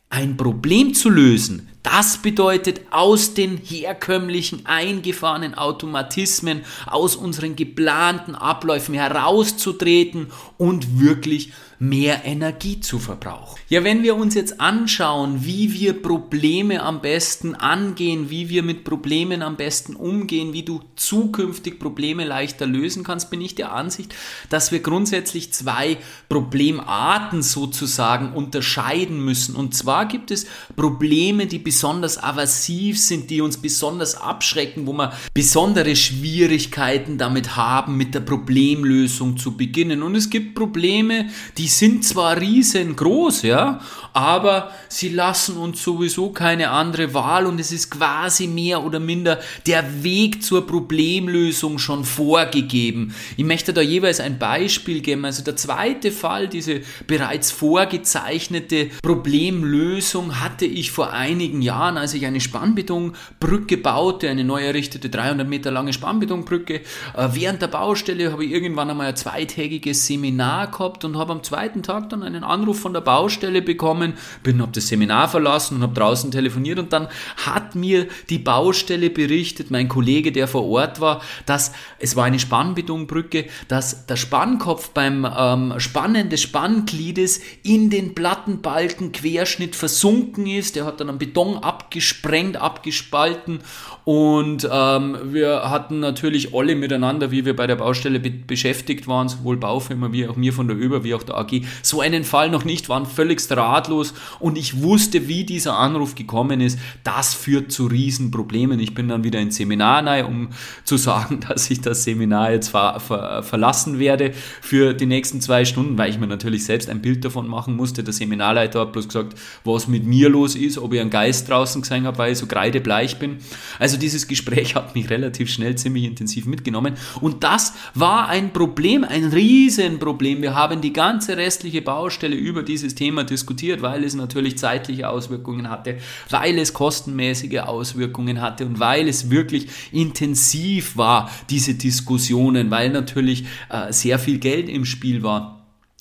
ein 0.09 0.37
Problem 0.37 0.95
zu 0.95 1.11
lösen, 1.11 1.69
das 1.83 2.19
bedeutet, 2.19 2.81
aus 2.91 3.35
den 3.35 3.59
herkömmlichen 3.59 4.67
eingefahrenen 4.67 5.55
Automatismen, 5.55 6.65
aus 6.87 7.17
unseren 7.17 7.55
geplanten 7.55 8.35
Abläufen 8.35 8.95
herauszutreten 8.95 10.29
und 10.59 11.01
wirklich 11.01 11.53
mehr 11.79 12.25
Energie 12.25 12.81
zu 12.81 12.99
verbrauchen. 12.99 13.59
Ja, 13.69 13.85
wenn 13.85 14.03
wir 14.03 14.17
uns 14.17 14.35
jetzt 14.35 14.61
anschauen, 14.61 15.45
wie 15.45 15.73
wir 15.73 16.01
Probleme 16.01 16.83
am 16.83 17.01
besten 17.01 17.55
angehen, 17.55 18.31
wie 18.31 18.49
wir 18.49 18.63
mit 18.63 18.85
Problemen 18.85 19.43
am 19.43 19.57
besten 19.57 19.95
umgehen, 19.97 20.53
wie 20.53 20.63
du 20.63 20.81
zukünftig 20.97 21.79
Probleme 21.79 22.25
leichter 22.25 22.67
lösen 22.67 23.05
kannst, 23.05 23.31
bin 23.31 23.41
ich 23.41 23.55
der 23.55 23.73
Ansicht, 23.73 24.15
dass 24.49 24.73
wir 24.73 24.81
grundsätzlich 24.81 25.53
zwei 25.53 25.99
Problemarten 26.29 27.43
sozusagen 27.43 28.33
unterscheiden 28.33 29.25
müssen. 29.25 29.55
Und 29.57 29.75
zwar 29.75 30.07
gibt 30.07 30.31
es 30.31 30.47
Probleme, 30.77 31.47
die 31.47 31.59
besonders 31.59 32.23
aversiv 32.23 32.99
sind, 32.99 33.31
die 33.31 33.41
uns 33.41 33.59
besonders 33.59 34.15
abschrecken, 34.15 34.87
wo 34.87 34.93
wir 34.93 35.13
besondere 35.35 35.97
Schwierigkeiten 35.97 37.19
damit 37.19 37.57
haben, 37.57 37.97
mit 37.97 38.15
der 38.15 38.21
Problemlösung 38.21 39.37
zu 39.37 39.57
beginnen. 39.57 40.03
Und 40.03 40.15
es 40.15 40.31
gibt 40.31 40.55
Probleme, 40.55 41.29
die 41.59 41.66
sind 41.67 42.05
zwar 42.05 42.41
riesengroß, 42.41 43.43
ja, 43.43 43.81
aber 44.13 44.71
sie 44.89 45.11
lassen 45.11 45.59
uns 45.59 45.83
sowieso 45.83 46.31
keine 46.31 46.71
andere 46.71 47.13
Wahl 47.13 47.45
und 47.45 47.61
es 47.61 47.71
ist 47.71 47.91
quasi 47.91 48.47
mehr 48.47 48.83
oder 48.83 48.99
minder 48.99 49.41
der 49.67 50.03
Weg 50.03 50.43
zur 50.43 50.67
Problemlösung 50.67 51.79
schon 51.79 52.05
vorgegeben. 52.05 53.15
Ich 53.37 53.45
möchte 53.45 53.75
da 53.75 53.83
jeweils 53.83 54.21
ein 54.21 54.39
Beispiel 54.39 55.01
geben. 55.01 55.25
Also 55.25 55.45
der 55.45 55.57
zweite 55.57 56.13
Fall, 56.13 56.49
diese 56.49 56.81
bereits 57.07 57.51
vorgezeichnete 57.51 58.91
Problemlösung 59.03 60.41
hatte 60.41 60.65
ich 60.65 60.93
vor 60.93 61.13
einigen 61.13 61.61
Jahren, 61.61 61.99
als 61.99 62.15
ich 62.15 62.25
eine 62.25 62.41
Spannbetonbrücke 62.41 63.77
baute, 63.77 64.31
eine 64.31 64.45
neu 64.45 64.65
errichtete 64.65 65.11
300 65.11 65.47
Meter 65.47 65.71
lange 65.71 65.93
Spannbetonbrücke. 65.93 66.77
Äh, 66.77 67.29
während 67.33 67.61
der 67.61 67.69
Baustelle 67.69 68.33
habe 68.33 68.45
ich 68.45 68.53
irgendwann 68.53 68.89
einmal 68.89 69.09
ein 69.09 69.17
zweitägiges 69.17 70.07
Seminar 70.07 70.71
gehabt 70.71 71.05
und 71.05 71.19
habe 71.19 71.33
am 71.33 71.43
zweiten 71.43 71.56
Tag 71.83 72.11
dann 72.11 72.23
einen 72.23 72.45
Anruf 72.45 72.81
von 72.81 72.93
der 72.93 73.01
Baustelle 73.01 73.63
bekommen, 73.63 74.15
bin, 74.43 74.61
habe 74.63 74.73
das 74.73 74.89
Seminar 74.89 75.29
verlassen 75.29 75.77
und 75.77 75.83
habe 75.83 75.95
draußen 75.95 76.31
telefoniert 76.31 76.79
und 76.79 76.93
dann 76.93 77.09
hat 77.37 77.75
mir 77.75 78.07
die 78.31 78.39
Baustelle 78.39 79.11
berichtet, 79.11 79.71
mein 79.71 79.89
Kollege, 79.89 80.33
der 80.33 80.49
vor 80.49 80.67
Ort 80.67 81.01
war, 81.01 81.21
dass 81.47 81.73
es 81.99 82.17
war 82.17 82.25
eine 82.25 82.39
Spannbetonbrücke, 82.39 83.47
dass 83.69 84.07
der 84.07 84.17
Spannkopf 84.17 84.91
beim 84.91 85.27
ähm, 85.37 85.75
Spannen 85.79 86.29
des 86.29 86.43
Spanngliedes 86.43 87.41
in 87.63 87.91
den 87.91 88.15
Plattenbalkenquerschnitt 88.15 89.77
versunken 89.77 90.47
ist. 90.47 90.77
Der 90.77 90.85
hat 90.85 91.01
dann 91.01 91.09
am 91.09 91.19
Beton 91.19 91.59
abgesprengt, 91.59 92.57
abgespalten 92.57 93.61
und 94.05 94.69
ähm, 94.71 95.17
wir 95.25 95.69
hatten 95.69 96.01
natürlich 96.01 96.55
alle 96.55 96.77
miteinander, 96.77 97.31
wie 97.31 97.45
wir 97.45 97.57
bei 97.57 97.67
der 97.67 97.77
Baustelle 97.77 98.21
be 98.21 98.31
beschäftigt 98.31 99.09
waren, 99.09 99.29
sowohl 99.29 99.57
Baufirma 99.57 100.13
wie 100.13 100.29
auch 100.29 100.37
mir 100.37 100.53
von 100.53 100.69
der 100.69 100.77
ÖBER 100.77 101.03
wie 101.03 101.15
auch 101.15 101.23
der 101.23 101.37
AG, 101.47 101.63
so 101.83 102.01
einen 102.01 102.25
Fall 102.25 102.51
noch 102.51 102.65
nicht, 102.65 102.89
waren 102.89 103.07
völlig 103.07 103.37
ratlos 103.51 104.15
und 104.41 104.59
ich 104.59 104.83
wusste, 104.83 105.29
wie 105.29 105.45
dieser 105.45 105.77
Anruf 105.79 106.15
gekommen 106.15 106.61
ist. 106.61 106.79
Das 107.05 107.35
führt 107.35 107.71
zu 107.71 107.87
Riesenproblemen. 107.87 108.81
Ich 108.81 108.95
bin 108.95 109.09
dann 109.09 109.25
wieder 109.25 109.41
ins 109.41 109.57
Seminar 109.57 110.07
rein, 110.07 110.25
um 110.25 110.49
zu 110.85 110.97
sagen, 110.97 111.41
dass 111.49 111.71
ich 111.71 111.81
das 111.81 112.05
Seminar 112.05 112.53
jetzt 112.53 112.69
ver 112.69 113.01
ver 113.01 113.43
verlassen 113.43 113.99
werde 113.99 114.33
für 114.61 114.95
die 114.95 115.07
nächsten 115.07 115.41
zwei 115.41 115.65
Stunden, 115.65 115.99
weil 115.99 116.11
ich 116.11 116.19
mir 116.19 116.27
natürlich 116.27 116.65
selbst 116.65 116.89
ein 116.89 117.03
Bild 117.03 117.25
davon 117.25 117.49
machen 117.49 117.77
musste. 117.77 118.03
Der 118.03 118.13
Seminarleiter 118.13 118.81
hat 118.81 118.93
bloß 118.93 119.09
gesagt, 119.09 119.39
was 119.65 119.89
mit 119.89 120.05
mir 120.05 120.29
los 120.29 120.55
ist, 120.55 120.79
ob 120.79 120.93
ich 120.93 121.01
einen 121.01 121.11
Geist 121.11 121.49
draußen 121.49 121.83
gesehen 121.83 122.07
habe, 122.07 122.19
weil 122.19 122.33
ich 122.33 122.39
so 122.39 122.47
kreidebleich 122.47 123.19
bin. 123.19 123.39
Also 123.79 123.97
dieses 123.97 124.29
Gespräch 124.29 124.75
hat 124.75 124.95
mich 124.95 125.11
relativ 125.11 125.51
schnell 125.51 125.77
ziemlich 125.77 126.05
intensiv 126.05 126.47
mitgenommen 126.47 126.95
und 127.21 127.45
das 127.45 127.75
war 127.95 128.29
ein 128.29 128.53
Problem, 128.53 129.05
ein 129.05 129.25
Riesenproblem. 129.25 130.43
Wir 130.43 130.55
haben 130.55 130.81
die 130.81 130.93
ganze 130.93 131.36
restliche 131.37 131.83
Baustelle 131.83 132.37
über 132.37 132.63
dieses 132.63 132.95
Thema 132.95 133.25
diskutiert, 133.25 133.83
weil 133.83 134.05
es 134.05 134.15
natürlich 134.15 134.59
zeitliche 134.59 135.09
Auswirkungen 135.09 135.71
hatte, 135.71 135.99
weil 136.31 136.59
es 136.59 136.73
kostenmäßige 136.73 137.61
Auswirkungen 137.61 138.41
hatte 138.41 138.67
und 138.67 138.81
weil 138.81 139.09
es 139.09 139.31
wirklich 139.31 139.69
intensiv 139.93 140.97
war, 140.97 141.31
diese 141.51 141.75
Diskussionen, 141.75 142.71
weil 142.71 142.91
natürlich 142.91 143.45
äh, 143.69 143.93
sehr 143.93 144.19
viel 144.19 144.39
Geld 144.39 144.69
im 144.69 144.85
Spiel 144.85 145.23
war. 145.23 145.56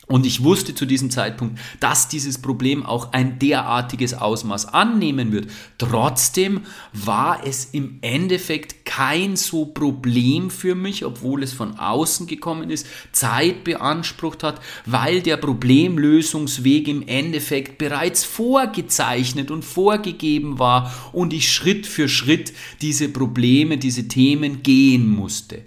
Und 0.07 0.25
ich 0.25 0.43
wusste 0.43 0.75
zu 0.75 0.85
diesem 0.85 1.09
Zeitpunkt, 1.09 1.59
dass 1.79 2.07
dieses 2.07 2.37
Problem 2.37 2.85
auch 2.85 3.11
ein 3.13 3.39
derartiges 3.39 4.13
Ausmaß 4.13 4.67
annehmen 4.67 5.31
wird. 5.31 5.47
Trotzdem 5.79 6.61
war 6.93 7.45
es 7.45 7.65
im 7.71 7.97
Endeffekt 8.01 8.85
kein 8.85 9.35
so 9.35 9.65
Problem 9.65 10.51
für 10.51 10.75
mich, 10.75 11.05
obwohl 11.05 11.41
es 11.41 11.53
von 11.53 11.79
außen 11.79 12.27
gekommen 12.27 12.69
ist, 12.69 12.85
Zeit 13.11 13.63
beansprucht 13.63 14.43
hat, 14.43 14.61
weil 14.85 15.21
der 15.21 15.37
Problemlösungsweg 15.37 16.87
im 16.87 17.07
Endeffekt 17.07 17.79
bereits 17.79 18.23
vorgezeichnet 18.23 19.49
und 19.49 19.65
vorgegeben 19.65 20.59
war 20.59 20.93
und 21.13 21.33
ich 21.33 21.51
Schritt 21.51 21.87
für 21.87 22.07
Schritt 22.07 22.53
diese 22.81 23.09
Probleme, 23.09 23.79
diese 23.79 24.07
Themen 24.07 24.61
gehen 24.61 25.09
musste. 25.09 25.63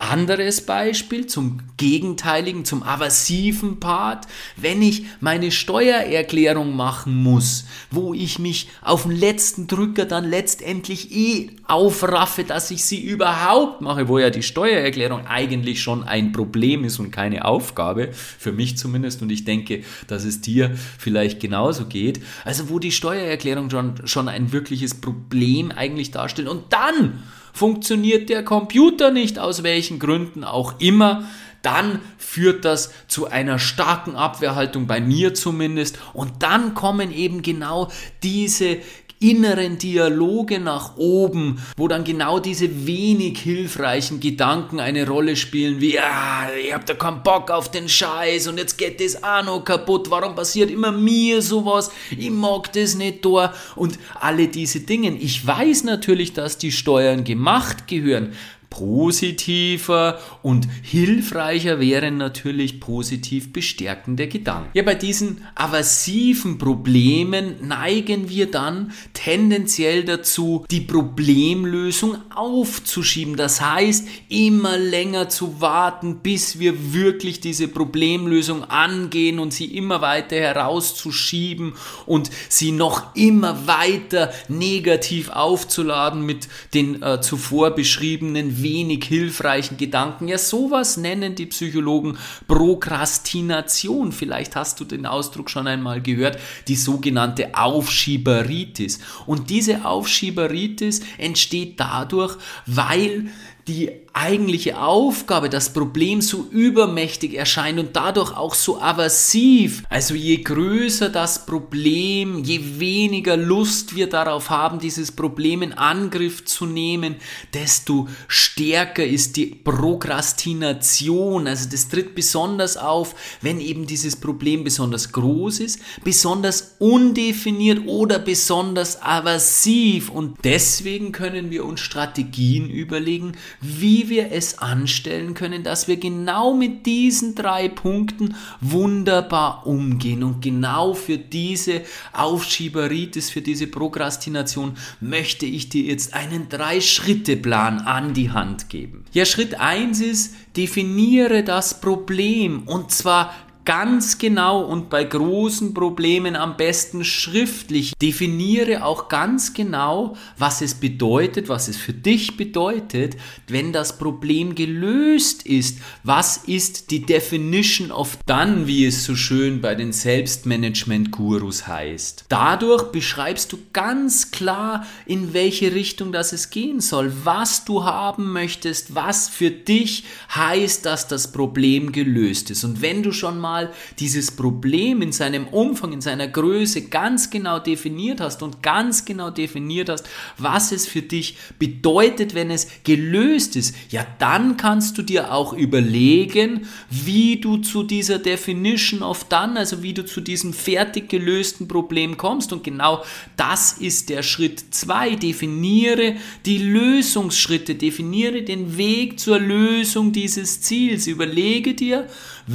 Anderes 0.00 0.62
Beispiel 0.62 1.26
zum 1.26 1.60
gegenteiligen, 1.76 2.64
zum 2.64 2.82
aversiven 2.82 3.80
Part, 3.80 4.26
wenn 4.56 4.80
ich 4.80 5.04
meine 5.20 5.50
Steuererklärung 5.50 6.74
machen 6.74 7.14
muss, 7.22 7.66
wo 7.90 8.14
ich 8.14 8.38
mich 8.38 8.68
auf 8.80 9.02
den 9.02 9.12
letzten 9.12 9.66
Drücker 9.66 10.06
dann 10.06 10.28
letztendlich 10.28 11.14
eh 11.14 11.50
aufraffe, 11.66 12.44
dass 12.44 12.70
ich 12.70 12.82
sie 12.82 13.00
überhaupt 13.00 13.82
mache, 13.82 14.08
wo 14.08 14.18
ja 14.18 14.30
die 14.30 14.42
Steuererklärung 14.42 15.26
eigentlich 15.26 15.82
schon 15.82 16.02
ein 16.02 16.32
Problem 16.32 16.84
ist 16.84 16.98
und 16.98 17.10
keine 17.10 17.44
Aufgabe, 17.44 18.08
für 18.12 18.52
mich 18.52 18.78
zumindest, 18.78 19.20
und 19.20 19.30
ich 19.30 19.44
denke, 19.44 19.84
dass 20.06 20.24
es 20.24 20.40
dir 20.40 20.74
vielleicht 20.98 21.40
genauso 21.40 21.84
geht. 21.84 22.22
Also 22.46 22.70
wo 22.70 22.78
die 22.78 22.92
Steuererklärung 22.92 23.68
schon, 23.68 24.06
schon 24.06 24.28
ein 24.28 24.52
wirkliches 24.52 24.94
Problem 24.94 25.70
eigentlich 25.70 26.10
darstellt 26.10 26.48
und 26.48 26.72
dann 26.72 27.22
funktioniert 27.52 28.28
der 28.28 28.44
Computer 28.44 29.10
nicht, 29.10 29.38
aus 29.38 29.62
welchen 29.62 29.98
Gründen 29.98 30.44
auch 30.44 30.74
immer, 30.80 31.24
dann 31.62 32.00
führt 32.16 32.64
das 32.64 32.90
zu 33.06 33.26
einer 33.26 33.58
starken 33.58 34.16
Abwehrhaltung 34.16 34.86
bei 34.86 35.00
mir 35.00 35.34
zumindest. 35.34 35.98
Und 36.14 36.42
dann 36.42 36.74
kommen 36.74 37.12
eben 37.12 37.42
genau 37.42 37.90
diese 38.22 38.78
inneren 39.20 39.76
Dialoge 39.76 40.58
nach 40.58 40.96
oben, 40.96 41.62
wo 41.76 41.88
dann 41.88 42.04
genau 42.04 42.40
diese 42.40 42.86
wenig 42.86 43.38
hilfreichen 43.38 44.18
Gedanken 44.18 44.80
eine 44.80 45.06
Rolle 45.06 45.36
spielen, 45.36 45.80
wie, 45.80 45.94
ja, 45.94 46.48
ich 46.58 46.72
hab 46.72 46.86
da 46.86 46.94
keinen 46.94 47.22
Bock 47.22 47.50
auf 47.50 47.70
den 47.70 47.86
Scheiß 47.88 48.48
und 48.48 48.56
jetzt 48.56 48.78
geht 48.78 48.98
das 48.98 49.22
auch 49.22 49.44
noch 49.44 49.62
kaputt, 49.62 50.10
warum 50.10 50.34
passiert 50.34 50.70
immer 50.70 50.90
mir 50.90 51.42
sowas, 51.42 51.90
ich 52.10 52.30
mag 52.30 52.72
das 52.72 52.94
nicht 52.94 53.24
da. 53.24 53.52
Und 53.76 53.98
alle 54.18 54.48
diese 54.48 54.80
Dinge. 54.80 55.10
Ich 55.16 55.46
weiß 55.46 55.84
natürlich, 55.84 56.32
dass 56.32 56.56
die 56.56 56.72
Steuern 56.72 57.22
gemacht 57.22 57.86
gehören, 57.86 58.32
positiver 58.70 60.20
und 60.42 60.68
hilfreicher 60.82 61.80
wären 61.80 62.16
natürlich 62.16 62.80
positiv 62.80 63.52
bestärkende 63.52 64.28
Gedanken. 64.28 64.70
Ja, 64.74 64.84
bei 64.84 64.94
diesen 64.94 65.42
aversiven 65.56 66.56
Problemen 66.56 67.56
neigen 67.66 68.28
wir 68.28 68.50
dann 68.50 68.92
tendenziell 69.12 70.04
dazu, 70.04 70.64
die 70.70 70.80
Problemlösung 70.80 72.16
aufzuschieben. 72.34 73.36
Das 73.36 73.60
heißt, 73.60 74.06
immer 74.28 74.78
länger 74.78 75.28
zu 75.28 75.60
warten, 75.60 76.20
bis 76.22 76.60
wir 76.60 76.94
wirklich 76.94 77.40
diese 77.40 77.66
Problemlösung 77.68 78.64
angehen 78.64 79.40
und 79.40 79.52
sie 79.52 79.76
immer 79.76 80.00
weiter 80.00 80.36
herauszuschieben 80.36 81.74
und 82.06 82.30
sie 82.48 82.70
noch 82.70 83.14
immer 83.16 83.66
weiter 83.66 84.32
negativ 84.48 85.28
aufzuladen 85.30 86.24
mit 86.24 86.48
den 86.72 87.02
äh, 87.02 87.20
zuvor 87.20 87.72
beschriebenen 87.72 88.59
wenig 88.62 89.04
hilfreichen 89.04 89.76
Gedanken. 89.76 90.28
Ja, 90.28 90.38
sowas 90.38 90.96
nennen 90.96 91.34
die 91.34 91.46
Psychologen 91.46 92.18
Prokrastination. 92.46 94.12
Vielleicht 94.12 94.56
hast 94.56 94.80
du 94.80 94.84
den 94.84 95.06
Ausdruck 95.06 95.50
schon 95.50 95.66
einmal 95.66 96.00
gehört, 96.00 96.38
die 96.68 96.76
sogenannte 96.76 97.54
Aufschieberitis. 97.54 99.00
Und 99.26 99.50
diese 99.50 99.84
Aufschieberitis 99.84 101.00
entsteht 101.18 101.78
dadurch, 101.78 102.36
weil 102.66 103.30
die 103.68 103.90
eigentliche 104.12 104.80
Aufgabe, 104.80 105.48
das 105.48 105.72
Problem 105.72 106.20
so 106.20 106.46
übermächtig 106.50 107.34
erscheint 107.34 107.78
und 107.78 107.94
dadurch 107.94 108.36
auch 108.36 108.54
so 108.54 108.80
aversiv. 108.80 109.84
Also 109.88 110.14
je 110.14 110.38
größer 110.38 111.08
das 111.08 111.46
Problem, 111.46 112.42
je 112.42 112.80
weniger 112.80 113.36
Lust 113.36 113.94
wir 113.94 114.08
darauf 114.08 114.50
haben, 114.50 114.80
dieses 114.80 115.12
Problem 115.12 115.62
in 115.62 115.72
Angriff 115.72 116.44
zu 116.44 116.66
nehmen, 116.66 117.16
desto 117.54 118.08
stärker 118.26 119.04
ist 119.04 119.36
die 119.36 119.46
Prokrastination. 119.46 121.46
Also 121.46 121.68
das 121.70 121.88
tritt 121.88 122.14
besonders 122.14 122.76
auf, 122.76 123.14
wenn 123.40 123.60
eben 123.60 123.86
dieses 123.86 124.16
Problem 124.16 124.64
besonders 124.64 125.12
groß 125.12 125.60
ist, 125.60 125.80
besonders 126.02 126.76
undefiniert 126.78 127.86
oder 127.86 128.18
besonders 128.18 129.00
aversiv. 129.00 130.10
Und 130.10 130.38
deswegen 130.44 131.12
können 131.12 131.50
wir 131.50 131.64
uns 131.64 131.80
Strategien 131.80 132.68
überlegen, 132.68 133.36
wie 133.60 134.08
wir 134.08 134.32
es 134.32 134.58
anstellen 134.58 135.34
können, 135.34 135.62
dass 135.62 135.88
wir 135.88 135.96
genau 135.96 136.54
mit 136.54 136.86
diesen 136.86 137.34
drei 137.34 137.68
Punkten 137.68 138.34
wunderbar 138.60 139.66
umgehen. 139.66 140.22
Und 140.22 140.40
genau 140.40 140.94
für 140.94 141.18
diese 141.18 141.82
Aufschieberitis, 142.12 143.30
für 143.30 143.42
diese 143.42 143.66
Prokrastination 143.66 144.76
möchte 145.00 145.46
ich 145.46 145.68
dir 145.68 145.84
jetzt 145.84 146.14
einen 146.14 146.48
Drei-Schritte-Plan 146.48 147.80
an 147.80 148.14
die 148.14 148.30
Hand 148.30 148.68
geben. 148.68 149.04
Ja, 149.12 149.24
Schritt 149.24 149.58
eins 149.60 150.00
ist, 150.00 150.34
definiere 150.56 151.42
das 151.44 151.80
Problem 151.80 152.62
und 152.66 152.90
zwar 152.90 153.32
ganz 153.70 154.18
genau 154.18 154.62
und 154.62 154.90
bei 154.90 155.04
großen 155.04 155.74
Problemen 155.74 156.34
am 156.34 156.56
besten 156.56 157.04
schriftlich. 157.04 157.92
Definiere 158.02 158.84
auch 158.84 159.06
ganz 159.06 159.54
genau, 159.54 160.16
was 160.36 160.60
es 160.60 160.74
bedeutet, 160.74 161.48
was 161.48 161.68
es 161.68 161.76
für 161.76 161.92
dich 161.92 162.36
bedeutet, 162.36 163.16
wenn 163.46 163.72
das 163.72 163.96
Problem 163.96 164.56
gelöst 164.56 165.46
ist. 165.46 165.78
Was 166.02 166.38
ist 166.38 166.90
die 166.90 167.06
Definition 167.06 167.92
of 167.92 168.18
done, 168.26 168.66
wie 168.66 168.86
es 168.86 169.04
so 169.04 169.14
schön 169.14 169.60
bei 169.60 169.76
den 169.76 169.92
Selbstmanagement-Gurus 169.92 171.68
heißt. 171.68 172.24
Dadurch 172.28 172.90
beschreibst 172.90 173.52
du 173.52 173.58
ganz 173.72 174.32
klar, 174.32 174.84
in 175.06 175.32
welche 175.32 175.72
Richtung 175.72 176.10
das 176.10 176.32
es 176.32 176.50
gehen 176.50 176.80
soll, 176.80 177.12
was 177.22 177.64
du 177.64 177.84
haben 177.84 178.32
möchtest, 178.32 178.96
was 178.96 179.28
für 179.28 179.52
dich 179.52 180.02
heißt, 180.34 180.86
dass 180.86 181.06
das 181.06 181.30
Problem 181.30 181.92
gelöst 181.92 182.50
ist. 182.50 182.64
Und 182.64 182.82
wenn 182.82 183.04
du 183.04 183.12
schon 183.12 183.38
mal 183.38 183.59
mal 183.60 183.72
dieses 183.98 184.30
Problem 184.30 185.02
in 185.02 185.12
seinem 185.12 185.46
Umfang, 185.48 185.92
in 185.92 186.00
seiner 186.00 186.28
Größe 186.28 186.88
ganz 186.88 187.30
genau 187.30 187.58
definiert 187.58 188.20
hast 188.20 188.42
und 188.42 188.62
ganz 188.62 189.04
genau 189.04 189.30
definiert 189.30 189.88
hast, 189.88 190.08
was 190.38 190.72
es 190.72 190.86
für 190.86 191.02
dich 191.02 191.36
bedeutet, 191.58 192.34
wenn 192.34 192.50
es 192.50 192.68
gelöst 192.84 193.56
ist, 193.56 193.74
ja, 193.90 194.06
dann 194.18 194.56
kannst 194.56 194.98
du 194.98 195.02
dir 195.02 195.32
auch 195.32 195.52
überlegen, 195.52 196.66
wie 196.88 197.40
du 197.40 197.58
zu 197.58 197.82
dieser 197.82 198.18
Definition 198.18 199.02
of 199.02 199.24
Done, 199.24 199.58
also 199.58 199.82
wie 199.82 199.94
du 199.94 200.04
zu 200.04 200.20
diesem 200.20 200.52
fertig 200.52 201.08
gelösten 201.08 201.68
Problem 201.68 202.16
kommst. 202.16 202.52
Und 202.52 202.64
genau 202.64 203.02
das 203.36 203.74
ist 203.74 204.08
der 204.08 204.22
Schritt 204.22 204.62
2. 204.74 205.16
Definiere 205.16 206.16
die 206.46 206.58
Lösungsschritte, 206.58 207.74
definiere 207.74 208.42
den 208.42 208.76
Weg 208.76 209.18
zur 209.20 209.38
Lösung 209.38 210.12
dieses 210.12 210.60
Ziels. 210.60 211.06
Überlege 211.06 211.74
dir, 211.74 212.08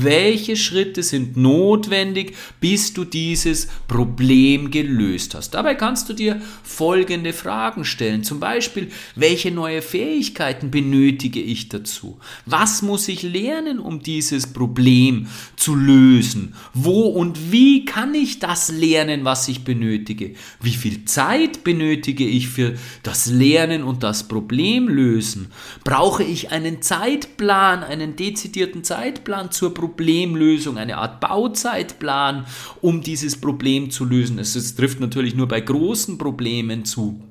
welche 0.04 0.56
Schritte 0.56 1.04
sind 1.04 1.38
notwendig, 1.38 2.36
bis 2.60 2.94
du 2.94 3.06
dieses 3.06 3.68
Problem 3.88 4.72
gelöst 4.72 5.36
hast? 5.36 5.54
Dabei 5.54 5.76
kannst 5.76 6.10
du 6.10 6.14
dir 6.14 6.42
folgende 6.64 7.34
Fragen 7.34 7.86
stellen. 7.86 8.24
Zum 8.24 8.40
Beispiel, 8.40 8.92
welche 9.16 9.52
neue 9.52 9.82
Fähigkeiten 9.82 10.72
benötige 10.72 11.42
ich 11.42 11.70
dazu? 11.70 12.20
Was 12.46 12.82
muss 12.82 13.08
ich 13.08 13.24
lernen, 13.24 13.80
um 13.80 14.02
dieses 14.02 14.48
Problem 14.48 15.28
zu 15.56 15.76
lösen? 15.76 16.56
Wo 16.74 17.04
und 17.04 17.52
wie 17.52 17.86
kann 17.86 18.14
ich 18.14 18.40
das 18.40 18.70
lernen, 18.72 19.24
was 19.24 19.48
ich 19.48 19.64
benötige? 19.64 20.34
Wie 20.62 20.74
viel 20.74 21.06
Zeit 21.06 21.64
benötige 21.64 22.28
ich 22.28 22.50
für 22.50 22.76
das 23.04 23.28
Lernen 23.28 23.84
und 23.84 24.04
das 24.04 24.28
Problem 24.28 24.90
lösen? 24.90 25.48
Brauche 25.84 26.24
ich 26.24 26.52
einen 26.52 26.82
Zeitplan, 26.82 27.84
einen 27.84 28.16
dezidierten 28.16 28.84
Zeitplan 28.84 29.52
zur 29.52 29.74
Problemlösung, 29.86 30.78
eine 30.78 30.98
Art 30.98 31.20
Bauzeitplan, 31.20 32.46
um 32.82 33.02
dieses 33.02 33.40
Problem 33.40 33.92
zu 33.92 34.06
lösen. 34.06 34.40
Es, 34.40 34.76
trifft 34.76 35.00
natürlich 35.00 35.36
nur 35.36 35.48
bei 35.48 35.62
großen 35.62 36.18
Problemen 36.18 36.86
zu. 36.86 37.22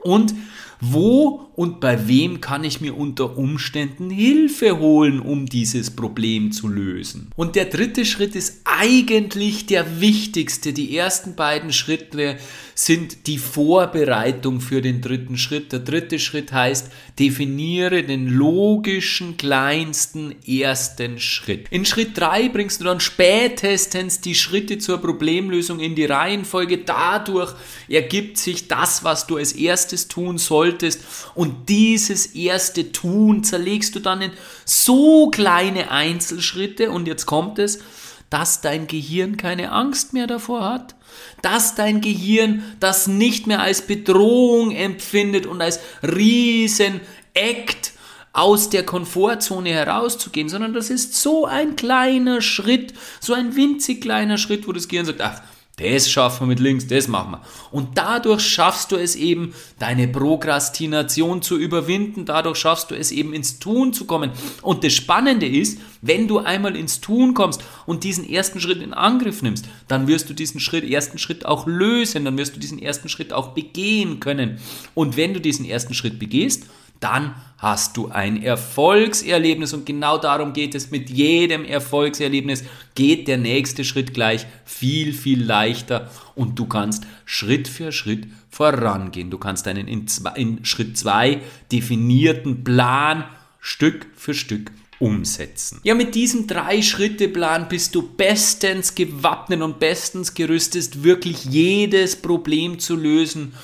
Und 0.00 0.34
wo 0.80 1.49
und 1.60 1.78
bei 1.78 2.08
wem 2.08 2.40
kann 2.40 2.64
ich 2.64 2.80
mir 2.80 2.96
unter 2.96 3.36
Umständen 3.36 4.08
Hilfe 4.08 4.78
holen, 4.78 5.20
um 5.20 5.44
dieses 5.44 5.90
Problem 5.90 6.52
zu 6.52 6.68
lösen? 6.68 7.30
Und 7.36 7.54
der 7.54 7.66
dritte 7.66 8.06
Schritt 8.06 8.34
ist 8.34 8.62
eigentlich 8.64 9.66
der 9.66 10.00
wichtigste. 10.00 10.72
Die 10.72 10.96
ersten 10.96 11.34
beiden 11.34 11.70
Schritte 11.70 12.38
sind 12.74 13.26
die 13.26 13.36
Vorbereitung 13.36 14.62
für 14.62 14.80
den 14.80 15.02
dritten 15.02 15.36
Schritt. 15.36 15.72
Der 15.72 15.80
dritte 15.80 16.18
Schritt 16.18 16.50
heißt, 16.50 16.90
definiere 17.18 18.04
den 18.04 18.26
logischen 18.26 19.36
kleinsten 19.36 20.34
ersten 20.46 21.20
Schritt. 21.20 21.66
In 21.70 21.84
Schritt 21.84 22.16
drei 22.16 22.48
bringst 22.48 22.80
du 22.80 22.86
dann 22.86 23.00
spätestens 23.00 24.22
die 24.22 24.34
Schritte 24.34 24.78
zur 24.78 24.96
Problemlösung 24.96 25.78
in 25.78 25.94
die 25.94 26.06
Reihenfolge. 26.06 26.78
Dadurch 26.78 27.52
ergibt 27.86 28.38
sich 28.38 28.66
das, 28.66 29.04
was 29.04 29.26
du 29.26 29.36
als 29.36 29.52
erstes 29.52 30.08
tun 30.08 30.38
solltest. 30.38 31.04
Und 31.34 31.49
dieses 31.68 32.26
erste 32.26 32.92
Tun 32.92 33.44
zerlegst 33.44 33.94
du 33.94 34.00
dann 34.00 34.22
in 34.22 34.32
so 34.64 35.30
kleine 35.30 35.90
Einzelschritte. 35.90 36.90
Und 36.90 37.06
jetzt 37.06 37.26
kommt 37.26 37.58
es, 37.58 37.80
dass 38.30 38.60
dein 38.60 38.86
Gehirn 38.86 39.36
keine 39.36 39.72
Angst 39.72 40.12
mehr 40.12 40.26
davor 40.26 40.64
hat 40.64 40.94
dass 41.42 41.74
dein 41.74 42.00
Gehirn 42.00 42.62
das 42.80 43.06
nicht 43.06 43.46
mehr 43.46 43.60
als 43.60 43.82
Bedrohung 43.82 44.70
empfindet 44.70 45.46
und 45.46 45.60
als 45.62 45.80
riesen 46.02 47.00
Act 47.34 47.92
aus 48.32 48.70
der 48.70 48.84
Komfortzone 48.84 49.70
herauszugehen, 49.70 50.48
sondern 50.48 50.72
das 50.72 50.90
ist 50.90 51.14
so 51.14 51.46
ein 51.46 51.74
kleiner 51.74 52.42
Schritt, 52.42 52.94
so 53.20 53.34
ein 53.34 53.56
winzig 53.56 54.00
kleiner 54.00 54.38
Schritt, 54.38 54.68
wo 54.68 54.72
das 54.72 54.88
Gehirn 54.88 55.06
sagt, 55.06 55.20
ach, 55.20 55.42
das 55.80 56.10
schaffen 56.10 56.42
wir 56.42 56.46
mit 56.48 56.60
links, 56.60 56.86
das 56.86 57.08
machen 57.08 57.32
wir. 57.32 57.40
Und 57.70 57.96
dadurch 57.96 58.42
schaffst 58.42 58.92
du 58.92 58.96
es 58.96 59.16
eben, 59.16 59.54
deine 59.78 60.08
Prokrastination 60.08 61.42
zu 61.42 61.58
überwinden, 61.58 62.24
dadurch 62.24 62.58
schaffst 62.58 62.90
du 62.90 62.94
es 62.94 63.10
eben 63.10 63.32
ins 63.32 63.58
Tun 63.58 63.92
zu 63.92 64.04
kommen. 64.04 64.30
Und 64.62 64.84
das 64.84 64.92
Spannende 64.92 65.46
ist, 65.46 65.80
wenn 66.02 66.28
du 66.28 66.38
einmal 66.38 66.76
ins 66.76 67.00
Tun 67.00 67.34
kommst 67.34 67.62
und 67.86 68.04
diesen 68.04 68.28
ersten 68.28 68.60
Schritt 68.60 68.82
in 68.82 68.92
Angriff 68.92 69.42
nimmst, 69.42 69.66
dann 69.88 70.06
wirst 70.06 70.28
du 70.28 70.34
diesen 70.34 70.60
Schritt, 70.60 70.84
ersten 70.84 71.18
Schritt 71.18 71.46
auch 71.46 71.66
lösen, 71.66 72.24
dann 72.24 72.38
wirst 72.38 72.56
du 72.56 72.60
diesen 72.60 72.78
ersten 72.78 73.08
Schritt 73.08 73.32
auch 73.32 73.48
begehen 73.48 74.20
können. 74.20 74.58
Und 74.94 75.16
wenn 75.16 75.34
du 75.34 75.40
diesen 75.40 75.64
ersten 75.64 75.94
Schritt 75.94 76.18
begehst, 76.18 76.66
dann 77.00 77.34
hast 77.58 77.96
du 77.96 78.08
ein 78.08 78.42
Erfolgserlebnis 78.42 79.72
und 79.72 79.84
genau 79.84 80.18
darum 80.18 80.52
geht 80.52 80.74
es. 80.74 80.90
Mit 80.90 81.10
jedem 81.10 81.64
Erfolgserlebnis 81.64 82.64
geht 82.94 83.28
der 83.28 83.38
nächste 83.38 83.84
Schritt 83.84 84.14
gleich 84.14 84.46
viel, 84.64 85.12
viel 85.12 85.42
leichter 85.42 86.10
und 86.34 86.58
du 86.58 86.66
kannst 86.66 87.06
Schritt 87.24 87.68
für 87.68 87.92
Schritt 87.92 88.28
vorangehen. 88.50 89.30
Du 89.30 89.38
kannst 89.38 89.66
einen 89.66 89.88
in, 89.88 90.06
zwei, 90.08 90.32
in 90.36 90.64
Schritt 90.64 90.96
2 90.96 91.40
definierten 91.72 92.64
Plan 92.64 93.24
Stück 93.60 94.06
für 94.16 94.34
Stück 94.34 94.70
umsetzen. 94.98 95.80
Ja, 95.82 95.94
mit 95.94 96.14
diesem 96.14 96.46
Drei-Schritte-Plan 96.46 97.68
bist 97.68 97.94
du 97.94 98.02
bestens 98.02 98.94
gewappnet 98.94 99.62
und 99.62 99.80
bestens 99.80 100.34
gerüstet, 100.34 101.02
wirklich 101.02 101.46
jedes 101.46 102.16
Problem 102.16 102.78
zu 102.78 102.96
lösen 102.96 103.54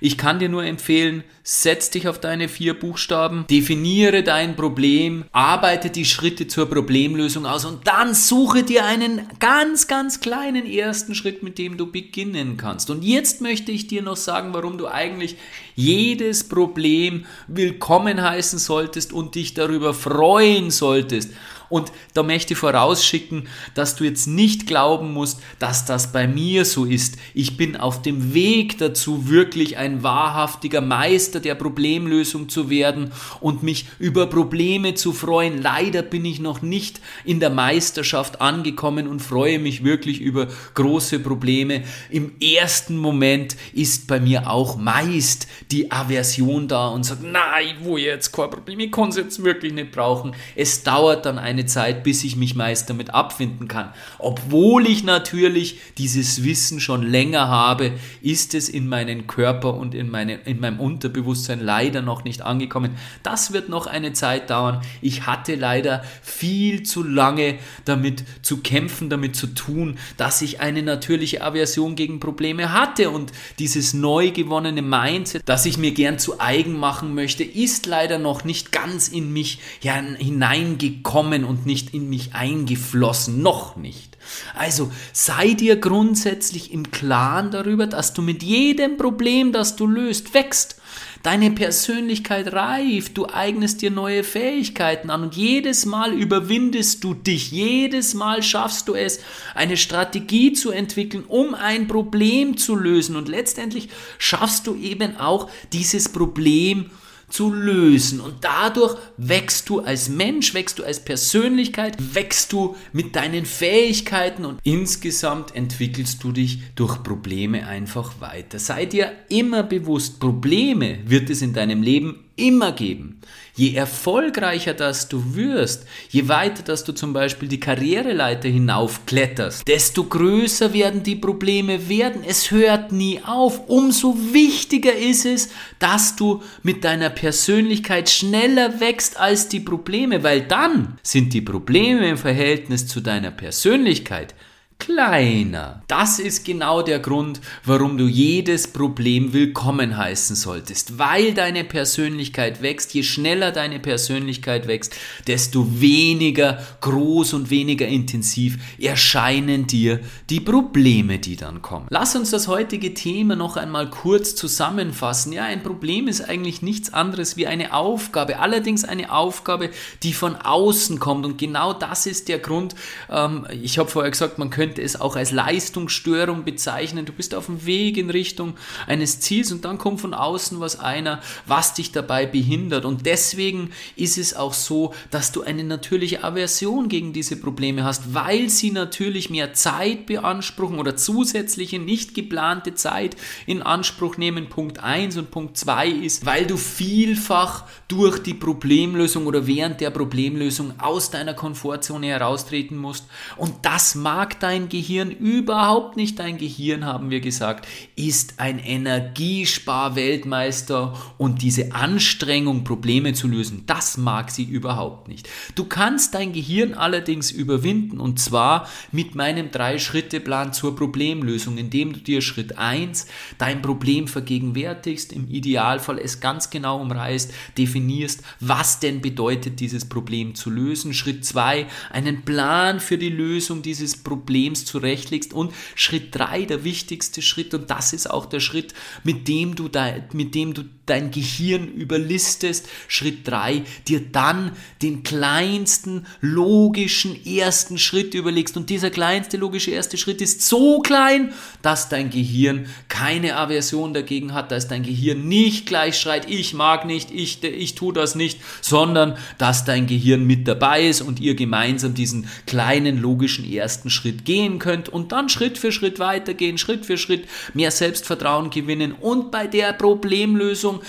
ich 0.00 0.16
kann 0.16 0.38
dir 0.38 0.48
nur 0.48 0.64
empfehlen, 0.64 1.24
setz 1.42 1.90
dich 1.90 2.08
auf 2.08 2.20
deine 2.20 2.48
vier 2.48 2.78
Buchstaben, 2.78 3.44
definiere 3.50 4.22
dein 4.22 4.56
Problem, 4.56 5.24
arbeite 5.32 5.90
die 5.90 6.04
Schritte 6.04 6.46
zur 6.46 6.68
Problemlösung 6.70 7.46
aus 7.46 7.64
und 7.64 7.86
dann 7.86 8.14
suche 8.14 8.62
dir 8.62 8.84
einen 8.84 9.22
ganz, 9.38 9.86
ganz 9.86 10.20
kleinen 10.20 10.66
ersten 10.66 11.14
Schritt, 11.14 11.42
mit 11.42 11.58
dem 11.58 11.76
du 11.76 11.90
beginnen 11.90 12.56
kannst. 12.56 12.90
Und 12.90 13.04
jetzt 13.04 13.40
möchte 13.40 13.72
ich 13.72 13.86
dir 13.86 14.02
noch 14.02 14.16
sagen, 14.16 14.54
warum 14.54 14.78
du 14.78 14.86
eigentlich 14.86 15.36
jedes 15.74 16.48
Problem 16.48 17.26
willkommen 17.48 18.22
heißen 18.22 18.58
solltest 18.58 19.12
und 19.12 19.34
dich 19.34 19.54
darüber 19.54 19.94
freuen 19.94 20.70
solltest. 20.70 21.30
Und 21.70 21.92
da 22.14 22.22
möchte 22.22 22.52
ich 22.52 22.58
vorausschicken, 22.58 23.48
dass 23.74 23.96
du 23.96 24.04
jetzt 24.04 24.26
nicht 24.26 24.66
glauben 24.66 25.14
musst, 25.14 25.40
dass 25.58 25.86
das 25.86 26.12
bei 26.12 26.26
mir 26.28 26.64
so 26.66 26.84
ist. 26.84 27.16
Ich 27.32 27.56
bin 27.56 27.76
auf 27.76 28.02
dem 28.02 28.34
Weg 28.34 28.76
dazu, 28.78 29.28
wirklich 29.28 29.78
ein 29.78 30.02
wahrhaftiger 30.02 30.80
Meister 30.80 31.40
der 31.40 31.54
Problemlösung 31.54 32.48
zu 32.48 32.68
werden 32.68 33.12
und 33.40 33.62
mich 33.62 33.86
über 33.98 34.26
Probleme 34.26 34.94
zu 34.94 35.12
freuen. 35.12 35.62
Leider 35.62 36.02
bin 36.02 36.24
ich 36.24 36.40
noch 36.40 36.60
nicht 36.60 37.00
in 37.24 37.40
der 37.40 37.50
Meisterschaft 37.50 38.40
angekommen 38.40 39.06
und 39.06 39.20
freue 39.20 39.60
mich 39.60 39.84
wirklich 39.84 40.20
über 40.20 40.48
große 40.74 41.20
Probleme. 41.20 41.84
Im 42.10 42.32
ersten 42.40 42.96
Moment 42.96 43.56
ist 43.72 44.08
bei 44.08 44.18
mir 44.18 44.50
auch 44.50 44.76
meist 44.76 45.46
die 45.70 45.92
Aversion 45.92 46.66
da 46.66 46.88
und 46.88 47.04
sagt, 47.04 47.22
nein, 47.22 47.76
wo 47.82 47.96
jetzt 47.96 48.32
kein 48.32 48.50
Problem, 48.50 48.80
ich 48.80 48.90
kann 48.90 49.10
es 49.10 49.16
jetzt 49.16 49.44
wirklich 49.44 49.72
nicht 49.72 49.92
brauchen. 49.92 50.34
Es 50.56 50.82
dauert 50.82 51.26
dann 51.26 51.38
eine 51.38 51.59
eine 51.60 51.66
Zeit, 51.66 52.02
bis 52.02 52.24
ich 52.24 52.36
mich 52.36 52.54
meist 52.54 52.88
damit 52.88 53.12
abfinden 53.12 53.68
kann. 53.68 53.90
Obwohl 54.18 54.86
ich 54.86 55.04
natürlich 55.04 55.78
dieses 55.98 56.42
Wissen 56.42 56.80
schon 56.80 57.02
länger 57.02 57.48
habe, 57.48 57.92
ist 58.22 58.54
es 58.54 58.68
in 58.68 58.88
meinen 58.88 59.26
Körper 59.26 59.74
und 59.74 59.94
in, 59.94 60.10
meine, 60.10 60.36
in 60.44 60.60
meinem 60.60 60.80
Unterbewusstsein 60.80 61.60
leider 61.60 62.00
noch 62.00 62.24
nicht 62.24 62.42
angekommen. 62.42 62.92
Das 63.22 63.52
wird 63.52 63.68
noch 63.68 63.86
eine 63.86 64.14
Zeit 64.14 64.48
dauern. 64.48 64.80
Ich 65.02 65.26
hatte 65.26 65.54
leider 65.54 66.02
viel 66.22 66.82
zu 66.82 67.02
lange 67.02 67.58
damit 67.84 68.24
zu 68.42 68.58
kämpfen, 68.58 69.10
damit 69.10 69.36
zu 69.36 69.48
tun, 69.48 69.98
dass 70.16 70.40
ich 70.40 70.60
eine 70.60 70.82
natürliche 70.82 71.42
Aversion 71.42 71.94
gegen 71.94 72.20
Probleme 72.20 72.72
hatte 72.72 73.10
und 73.10 73.32
dieses 73.58 73.92
neu 73.92 74.30
gewonnene 74.30 74.82
Mindset, 74.82 75.42
das 75.44 75.66
ich 75.66 75.76
mir 75.76 75.92
gern 75.92 76.18
zu 76.18 76.40
eigen 76.40 76.78
machen 76.78 77.14
möchte, 77.14 77.44
ist 77.44 77.84
leider 77.86 78.18
noch 78.18 78.44
nicht 78.44 78.72
ganz 78.72 79.08
in 79.08 79.32
mich 79.32 79.58
hineingekommen 79.80 81.44
und 81.50 81.66
nicht 81.66 81.92
in 81.92 82.08
mich 82.08 82.34
eingeflossen, 82.34 83.42
noch 83.42 83.76
nicht. 83.76 84.16
Also 84.54 84.90
sei 85.12 85.54
dir 85.54 85.76
grundsätzlich 85.76 86.72
im 86.72 86.90
Klaren 86.90 87.50
darüber, 87.50 87.86
dass 87.86 88.14
du 88.14 88.22
mit 88.22 88.42
jedem 88.42 88.96
Problem, 88.96 89.52
das 89.52 89.76
du 89.76 89.86
löst, 89.86 90.32
wächst. 90.32 90.76
Deine 91.22 91.50
Persönlichkeit 91.50 92.52
reift, 92.54 93.18
du 93.18 93.26
eignest 93.26 93.82
dir 93.82 93.90
neue 93.90 94.24
Fähigkeiten 94.24 95.10
an 95.10 95.24
und 95.24 95.36
jedes 95.36 95.84
Mal 95.84 96.14
überwindest 96.14 97.04
du 97.04 97.12
dich, 97.12 97.50
jedes 97.50 98.14
Mal 98.14 98.42
schaffst 98.42 98.88
du 98.88 98.94
es, 98.94 99.20
eine 99.54 99.76
Strategie 99.76 100.54
zu 100.54 100.70
entwickeln, 100.70 101.24
um 101.28 101.54
ein 101.54 101.88
Problem 101.88 102.56
zu 102.56 102.74
lösen 102.74 103.16
und 103.16 103.28
letztendlich 103.28 103.90
schaffst 104.16 104.66
du 104.66 104.76
eben 104.76 105.16
auch 105.18 105.50
dieses 105.72 106.08
Problem 106.08 106.90
zu 107.30 107.52
lösen. 107.52 108.20
Und 108.20 108.36
dadurch 108.42 108.96
wächst 109.16 109.68
du 109.68 109.80
als 109.80 110.08
Mensch, 110.08 110.54
wächst 110.54 110.78
du 110.78 110.84
als 110.84 111.04
Persönlichkeit, 111.04 111.96
wächst 112.14 112.52
du 112.52 112.76
mit 112.92 113.16
deinen 113.16 113.46
Fähigkeiten 113.46 114.44
und 114.44 114.60
insgesamt 114.64 115.54
entwickelst 115.54 116.22
du 116.22 116.32
dich 116.32 116.60
durch 116.74 117.02
Probleme 117.02 117.66
einfach 117.66 118.20
weiter. 118.20 118.58
Sei 118.58 118.86
dir 118.86 119.12
immer 119.28 119.62
bewusst, 119.62 120.20
Probleme 120.20 120.98
wird 121.06 121.30
es 121.30 121.42
in 121.42 121.52
deinem 121.52 121.82
Leben 121.82 122.29
immer 122.40 122.72
geben. 122.72 123.20
Je 123.54 123.74
erfolgreicher 123.74 124.74
das 124.74 125.08
du 125.08 125.34
wirst, 125.34 125.84
je 126.08 126.28
weiter 126.28 126.62
dass 126.62 126.84
du 126.84 126.92
zum 126.92 127.12
Beispiel 127.12 127.48
die 127.48 127.60
Karriereleiter 127.60 128.48
hinaufkletterst, 128.48 129.68
desto 129.68 130.04
größer 130.04 130.72
werden 130.72 131.02
die 131.02 131.16
Probleme 131.16 131.88
werden. 131.88 132.22
Es 132.26 132.50
hört 132.50 132.92
nie 132.92 133.20
auf. 133.24 133.68
Umso 133.68 134.16
wichtiger 134.32 134.94
ist 134.94 135.26
es, 135.26 135.50
dass 135.78 136.16
du 136.16 136.42
mit 136.62 136.84
deiner 136.84 137.10
Persönlichkeit 137.10 138.08
schneller 138.08 138.80
wächst 138.80 139.18
als 139.18 139.48
die 139.48 139.60
Probleme, 139.60 140.22
weil 140.22 140.42
dann 140.42 140.98
sind 141.02 141.34
die 141.34 141.42
Probleme 141.42 142.08
im 142.08 142.18
Verhältnis 142.18 142.86
zu 142.86 143.00
deiner 143.00 143.30
Persönlichkeit 143.30 144.34
kleiner. 144.80 145.82
Das 145.86 146.18
ist 146.18 146.44
genau 146.44 146.82
der 146.82 146.98
Grund, 146.98 147.40
warum 147.64 147.98
du 147.98 148.08
jedes 148.08 148.66
Problem 148.66 149.32
willkommen 149.32 149.96
heißen 149.96 150.34
solltest, 150.34 150.98
weil 150.98 151.34
deine 151.34 151.64
Persönlichkeit 151.64 152.62
wächst. 152.62 152.94
Je 152.94 153.02
schneller 153.02 153.52
deine 153.52 153.78
Persönlichkeit 153.78 154.66
wächst, 154.66 154.96
desto 155.26 155.80
weniger 155.80 156.58
groß 156.80 157.34
und 157.34 157.50
weniger 157.50 157.86
intensiv 157.86 158.58
erscheinen 158.80 159.66
dir 159.66 160.00
die 160.30 160.40
Probleme, 160.40 161.18
die 161.18 161.36
dann 161.36 161.62
kommen. 161.62 161.86
Lass 161.90 162.16
uns 162.16 162.30
das 162.30 162.48
heutige 162.48 162.94
Thema 162.94 163.36
noch 163.36 163.56
einmal 163.56 163.90
kurz 163.90 164.34
zusammenfassen. 164.34 165.32
Ja, 165.32 165.44
ein 165.44 165.62
Problem 165.62 166.08
ist 166.08 166.22
eigentlich 166.22 166.62
nichts 166.62 166.92
anderes 166.92 167.36
wie 167.36 167.46
eine 167.46 167.74
Aufgabe, 167.74 168.38
allerdings 168.38 168.84
eine 168.84 169.12
Aufgabe, 169.12 169.70
die 170.02 170.14
von 170.14 170.36
außen 170.36 170.98
kommt 170.98 171.26
und 171.26 171.36
genau 171.36 171.74
das 171.74 172.06
ist 172.06 172.28
der 172.28 172.38
Grund. 172.38 172.74
Ähm, 173.10 173.46
ich 173.62 173.78
habe 173.78 173.88
vorher 173.88 174.10
gesagt, 174.10 174.38
man 174.38 174.48
könnte 174.48 174.69
könnte 174.70 174.82
es 174.82 175.00
auch 175.00 175.16
als 175.16 175.32
Leistungsstörung 175.32 176.44
bezeichnen. 176.44 177.04
Du 177.04 177.12
bist 177.12 177.34
auf 177.34 177.46
dem 177.46 177.66
Weg 177.66 177.96
in 177.96 178.08
Richtung 178.08 178.54
eines 178.86 179.18
Ziels 179.18 179.50
und 179.50 179.64
dann 179.64 179.78
kommt 179.78 180.00
von 180.00 180.14
außen 180.14 180.60
was 180.60 180.78
einer, 180.78 181.20
was 181.44 181.74
dich 181.74 181.90
dabei 181.90 182.24
behindert. 182.24 182.84
Und 182.84 183.04
deswegen 183.04 183.72
ist 183.96 184.16
es 184.16 184.36
auch 184.36 184.54
so, 184.54 184.94
dass 185.10 185.32
du 185.32 185.42
eine 185.42 185.64
natürliche 185.64 186.22
Aversion 186.22 186.88
gegen 186.88 187.12
diese 187.12 187.34
Probleme 187.34 187.82
hast, 187.82 188.14
weil 188.14 188.48
sie 188.48 188.70
natürlich 188.70 189.28
mehr 189.28 189.54
Zeit 189.54 190.06
beanspruchen 190.06 190.78
oder 190.78 190.94
zusätzliche 190.94 191.80
nicht 191.80 192.14
geplante 192.14 192.76
Zeit 192.76 193.16
in 193.46 193.62
Anspruch 193.62 194.18
nehmen. 194.18 194.48
Punkt 194.48 194.78
1 194.78 195.16
und 195.16 195.32
Punkt 195.32 195.56
2 195.56 195.88
ist, 195.88 196.26
weil 196.26 196.46
du 196.46 196.56
vielfach 196.56 197.64
durch 197.88 198.20
die 198.20 198.34
Problemlösung 198.34 199.26
oder 199.26 199.48
während 199.48 199.80
der 199.80 199.90
Problemlösung 199.90 200.74
aus 200.78 201.10
deiner 201.10 201.34
Komfortzone 201.34 202.06
heraustreten 202.06 202.76
musst. 202.76 203.06
Und 203.36 203.54
das 203.62 203.96
mag 203.96 204.38
dein 204.38 204.59
dein 204.60 204.68
Gehirn 204.68 205.10
überhaupt 205.10 205.96
nicht. 205.96 206.18
Dein 206.18 206.36
Gehirn, 206.36 206.84
haben 206.84 207.08
wir 207.10 207.20
gesagt, 207.20 207.66
ist 207.96 208.34
ein 208.38 208.58
Energiespar-Weltmeister 208.58 210.94
und 211.18 211.40
diese 211.42 211.74
Anstrengung, 211.74 212.64
Probleme 212.64 213.12
zu 213.14 213.28
lösen, 213.28 213.62
das 213.66 213.96
mag 213.96 214.30
sie 214.30 214.44
überhaupt 214.44 215.08
nicht. 215.08 215.28
Du 215.54 215.64
kannst 215.64 216.14
dein 216.14 216.32
Gehirn 216.32 216.74
allerdings 216.74 217.30
überwinden 217.30 218.00
und 218.00 218.18
zwar 218.20 218.68
mit 218.92 219.14
meinem 219.14 219.50
Drei-Schritte-Plan 219.50 220.52
zur 220.52 220.76
Problemlösung, 220.76 221.56
indem 221.56 221.94
du 221.94 222.00
dir 222.00 222.20
Schritt 222.20 222.58
1 222.58 223.06
dein 223.38 223.62
Problem 223.62 224.08
vergegenwärtigst, 224.08 225.12
im 225.12 225.28
Idealfall 225.28 225.98
es 225.98 226.20
ganz 226.20 226.50
genau 226.50 226.80
umreißt, 226.80 227.32
definierst, 227.56 228.22
was 228.40 228.80
denn 228.80 229.00
bedeutet 229.00 229.60
dieses 229.60 229.88
Problem 229.88 230.34
zu 230.34 230.50
lösen. 230.50 230.92
Schritt 230.92 231.24
2 231.24 231.66
einen 231.90 232.22
Plan 232.22 232.80
für 232.80 232.98
die 232.98 233.08
Lösung 233.08 233.62
dieses 233.62 233.96
Problems 233.96 234.49
Problems 234.50 234.64
zurechtlegst. 234.64 235.32
Und 235.32 235.52
Schritt 235.74 236.14
3, 236.14 236.42
der 236.42 236.64
wichtigste 236.64 237.22
Schritt, 237.22 237.54
und 237.54 237.70
das 237.70 237.92
ist 237.92 238.10
auch 238.10 238.26
der 238.26 238.40
Schritt, 238.40 238.74
mit 239.04 239.28
dem 239.28 239.54
du, 239.54 239.68
da, 239.68 239.94
mit 240.12 240.34
dem 240.34 240.54
du 240.54 240.64
dein 240.86 241.10
Gehirn 241.10 241.68
überlistest. 241.68 242.68
Schritt 242.88 243.26
3, 243.28 243.62
dir 243.86 244.00
dann 244.00 244.52
den 244.82 245.02
kleinsten 245.04 246.06
logischen 246.20 247.24
ersten 247.24 247.78
Schritt 247.78 248.14
überlegst. 248.14 248.56
Und 248.56 248.70
dieser 248.70 248.90
kleinste 248.90 249.36
logische 249.36 249.70
erste 249.70 249.96
Schritt 249.96 250.20
ist 250.20 250.42
so 250.42 250.80
klein, 250.80 251.32
dass 251.62 251.88
dein 251.88 252.10
Gehirn 252.10 252.66
keine 252.88 253.36
Aversion 253.36 253.94
dagegen 253.94 254.34
hat, 254.34 254.50
dass 254.50 254.66
dein 254.66 254.82
Gehirn 254.82 255.28
nicht 255.28 255.66
gleich 255.66 255.98
schreit, 255.98 256.28
ich 256.28 256.54
mag 256.54 256.84
nicht, 256.86 257.10
ich, 257.12 257.42
ich 257.44 257.76
tue 257.76 257.92
das 257.92 258.16
nicht, 258.16 258.40
sondern 258.60 259.16
dass 259.38 259.64
dein 259.64 259.86
Gehirn 259.86 260.26
mit 260.26 260.48
dabei 260.48 260.88
ist 260.88 261.02
und 261.02 261.20
ihr 261.20 261.36
gemeinsam 261.36 261.94
diesen 261.94 262.26
kleinen 262.46 263.00
logischen 263.00 263.50
ersten 263.50 263.90
Schritt 263.90 264.24
geht 264.24 264.39
gehen 264.40 264.58
könnt 264.58 264.88
und 264.88 265.12
dann 265.12 265.28
Schritt 265.28 265.58
für 265.58 265.70
Schritt 265.70 265.98
weitergehen, 265.98 266.56
Schritt 266.56 266.86
für 266.86 266.96
Schritt 266.96 267.26
mehr 267.52 267.70
Selbstvertrauen 267.70 268.48
gewinnen 268.48 268.92
und 268.92 269.30
bei 269.30 269.46
der 269.46 269.74
Problemlösung, 269.74 270.80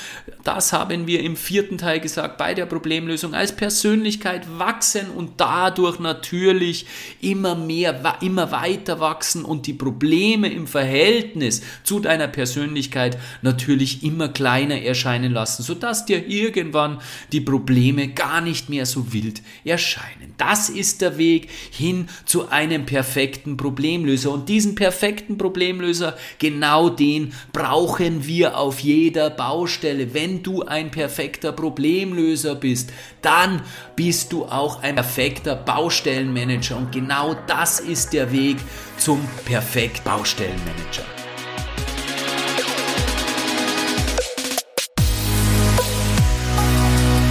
das 0.43 0.71
haben 0.71 1.05
wir 1.05 1.21
im 1.21 1.35
vierten 1.35 1.77
Teil 1.77 1.99
gesagt, 1.99 2.37
bei 2.37 2.53
der 2.53 2.65
Problemlösung 2.65 3.33
als 3.33 3.53
Persönlichkeit 3.53 4.47
wachsen 4.57 5.09
und 5.09 5.31
dadurch 5.37 5.99
natürlich 5.99 6.85
immer 7.19 7.55
mehr, 7.55 8.17
immer 8.21 8.51
weiter 8.51 8.99
wachsen 9.01 9.43
und 9.43 9.67
die 9.67 9.73
Probleme 9.73 10.51
im 10.51 10.65
Verhältnis 10.65 11.61
zu 11.83 11.99
deiner 11.99 12.27
Persönlichkeit 12.27 13.17
natürlich 13.41 14.03
immer 14.03 14.29
kleiner 14.29 14.81
erscheinen 14.81 15.33
lassen, 15.33 15.63
sodass 15.63 16.05
dir 16.05 16.25
irgendwann 16.25 17.01
die 17.33 17.41
Probleme 17.41 18.07
gar 18.07 18.39
nicht 18.39 18.69
mehr 18.69 18.85
so 18.85 19.11
wild 19.11 19.41
erscheinen. 19.65 20.33
Das 20.37 20.69
ist 20.69 21.01
der 21.01 21.17
Weg 21.17 21.49
hin 21.71 22.07
zu 22.25 22.49
einem 22.49 22.85
perfekten 23.31 23.57
Problemlöser. 23.57 24.31
Und 24.31 24.49
diesen 24.49 24.75
perfekten 24.75 25.37
Problemlöser, 25.37 26.17
genau 26.37 26.89
den 26.89 27.33
brauchen 27.53 28.27
wir 28.27 28.57
auf 28.57 28.79
jeder 28.79 29.29
Baustelle. 29.29 30.13
Wenn 30.13 30.43
du 30.43 30.63
ein 30.63 30.91
perfekter 30.91 31.51
Problemlöser 31.53 32.55
bist, 32.55 32.91
dann 33.21 33.61
bist 33.95 34.33
du 34.33 34.45
auch 34.45 34.83
ein 34.83 34.95
perfekter 34.95 35.55
Baustellenmanager. 35.55 36.77
Und 36.77 36.91
genau 36.91 37.35
das 37.47 37.79
ist 37.79 38.13
der 38.13 38.31
Weg 38.31 38.57
zum 38.97 39.21
perfekt 39.45 40.03
Baustellenmanager. 40.03 41.20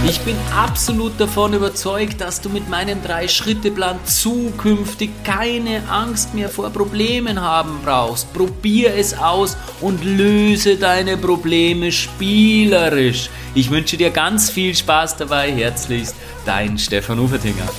Ich 0.03 0.19
bin 0.21 0.35
absolut 0.55 1.19
davon 1.19 1.53
überzeugt, 1.53 2.21
dass 2.21 2.41
du 2.41 2.49
mit 2.49 2.67
meinem 2.67 3.03
Drei-Schritte-Plan 3.03 3.99
zukünftig 4.03 5.11
keine 5.23 5.87
Angst 5.89 6.33
mehr 6.33 6.49
vor 6.49 6.71
Problemen 6.71 7.39
haben 7.39 7.79
brauchst. 7.85 8.33
Probier 8.33 8.95
es 8.95 9.15
aus 9.15 9.55
und 9.79 10.03
löse 10.03 10.77
deine 10.77 11.17
Probleme 11.17 11.91
spielerisch. 11.91 13.29
Ich 13.53 13.69
wünsche 13.69 13.95
dir 13.95 14.09
ganz 14.09 14.49
viel 14.49 14.75
Spaß 14.75 15.17
dabei. 15.17 15.51
Herzlichst, 15.51 16.15
dein 16.45 16.79
Stefan 16.79 17.19
Ufertinger. 17.19 17.69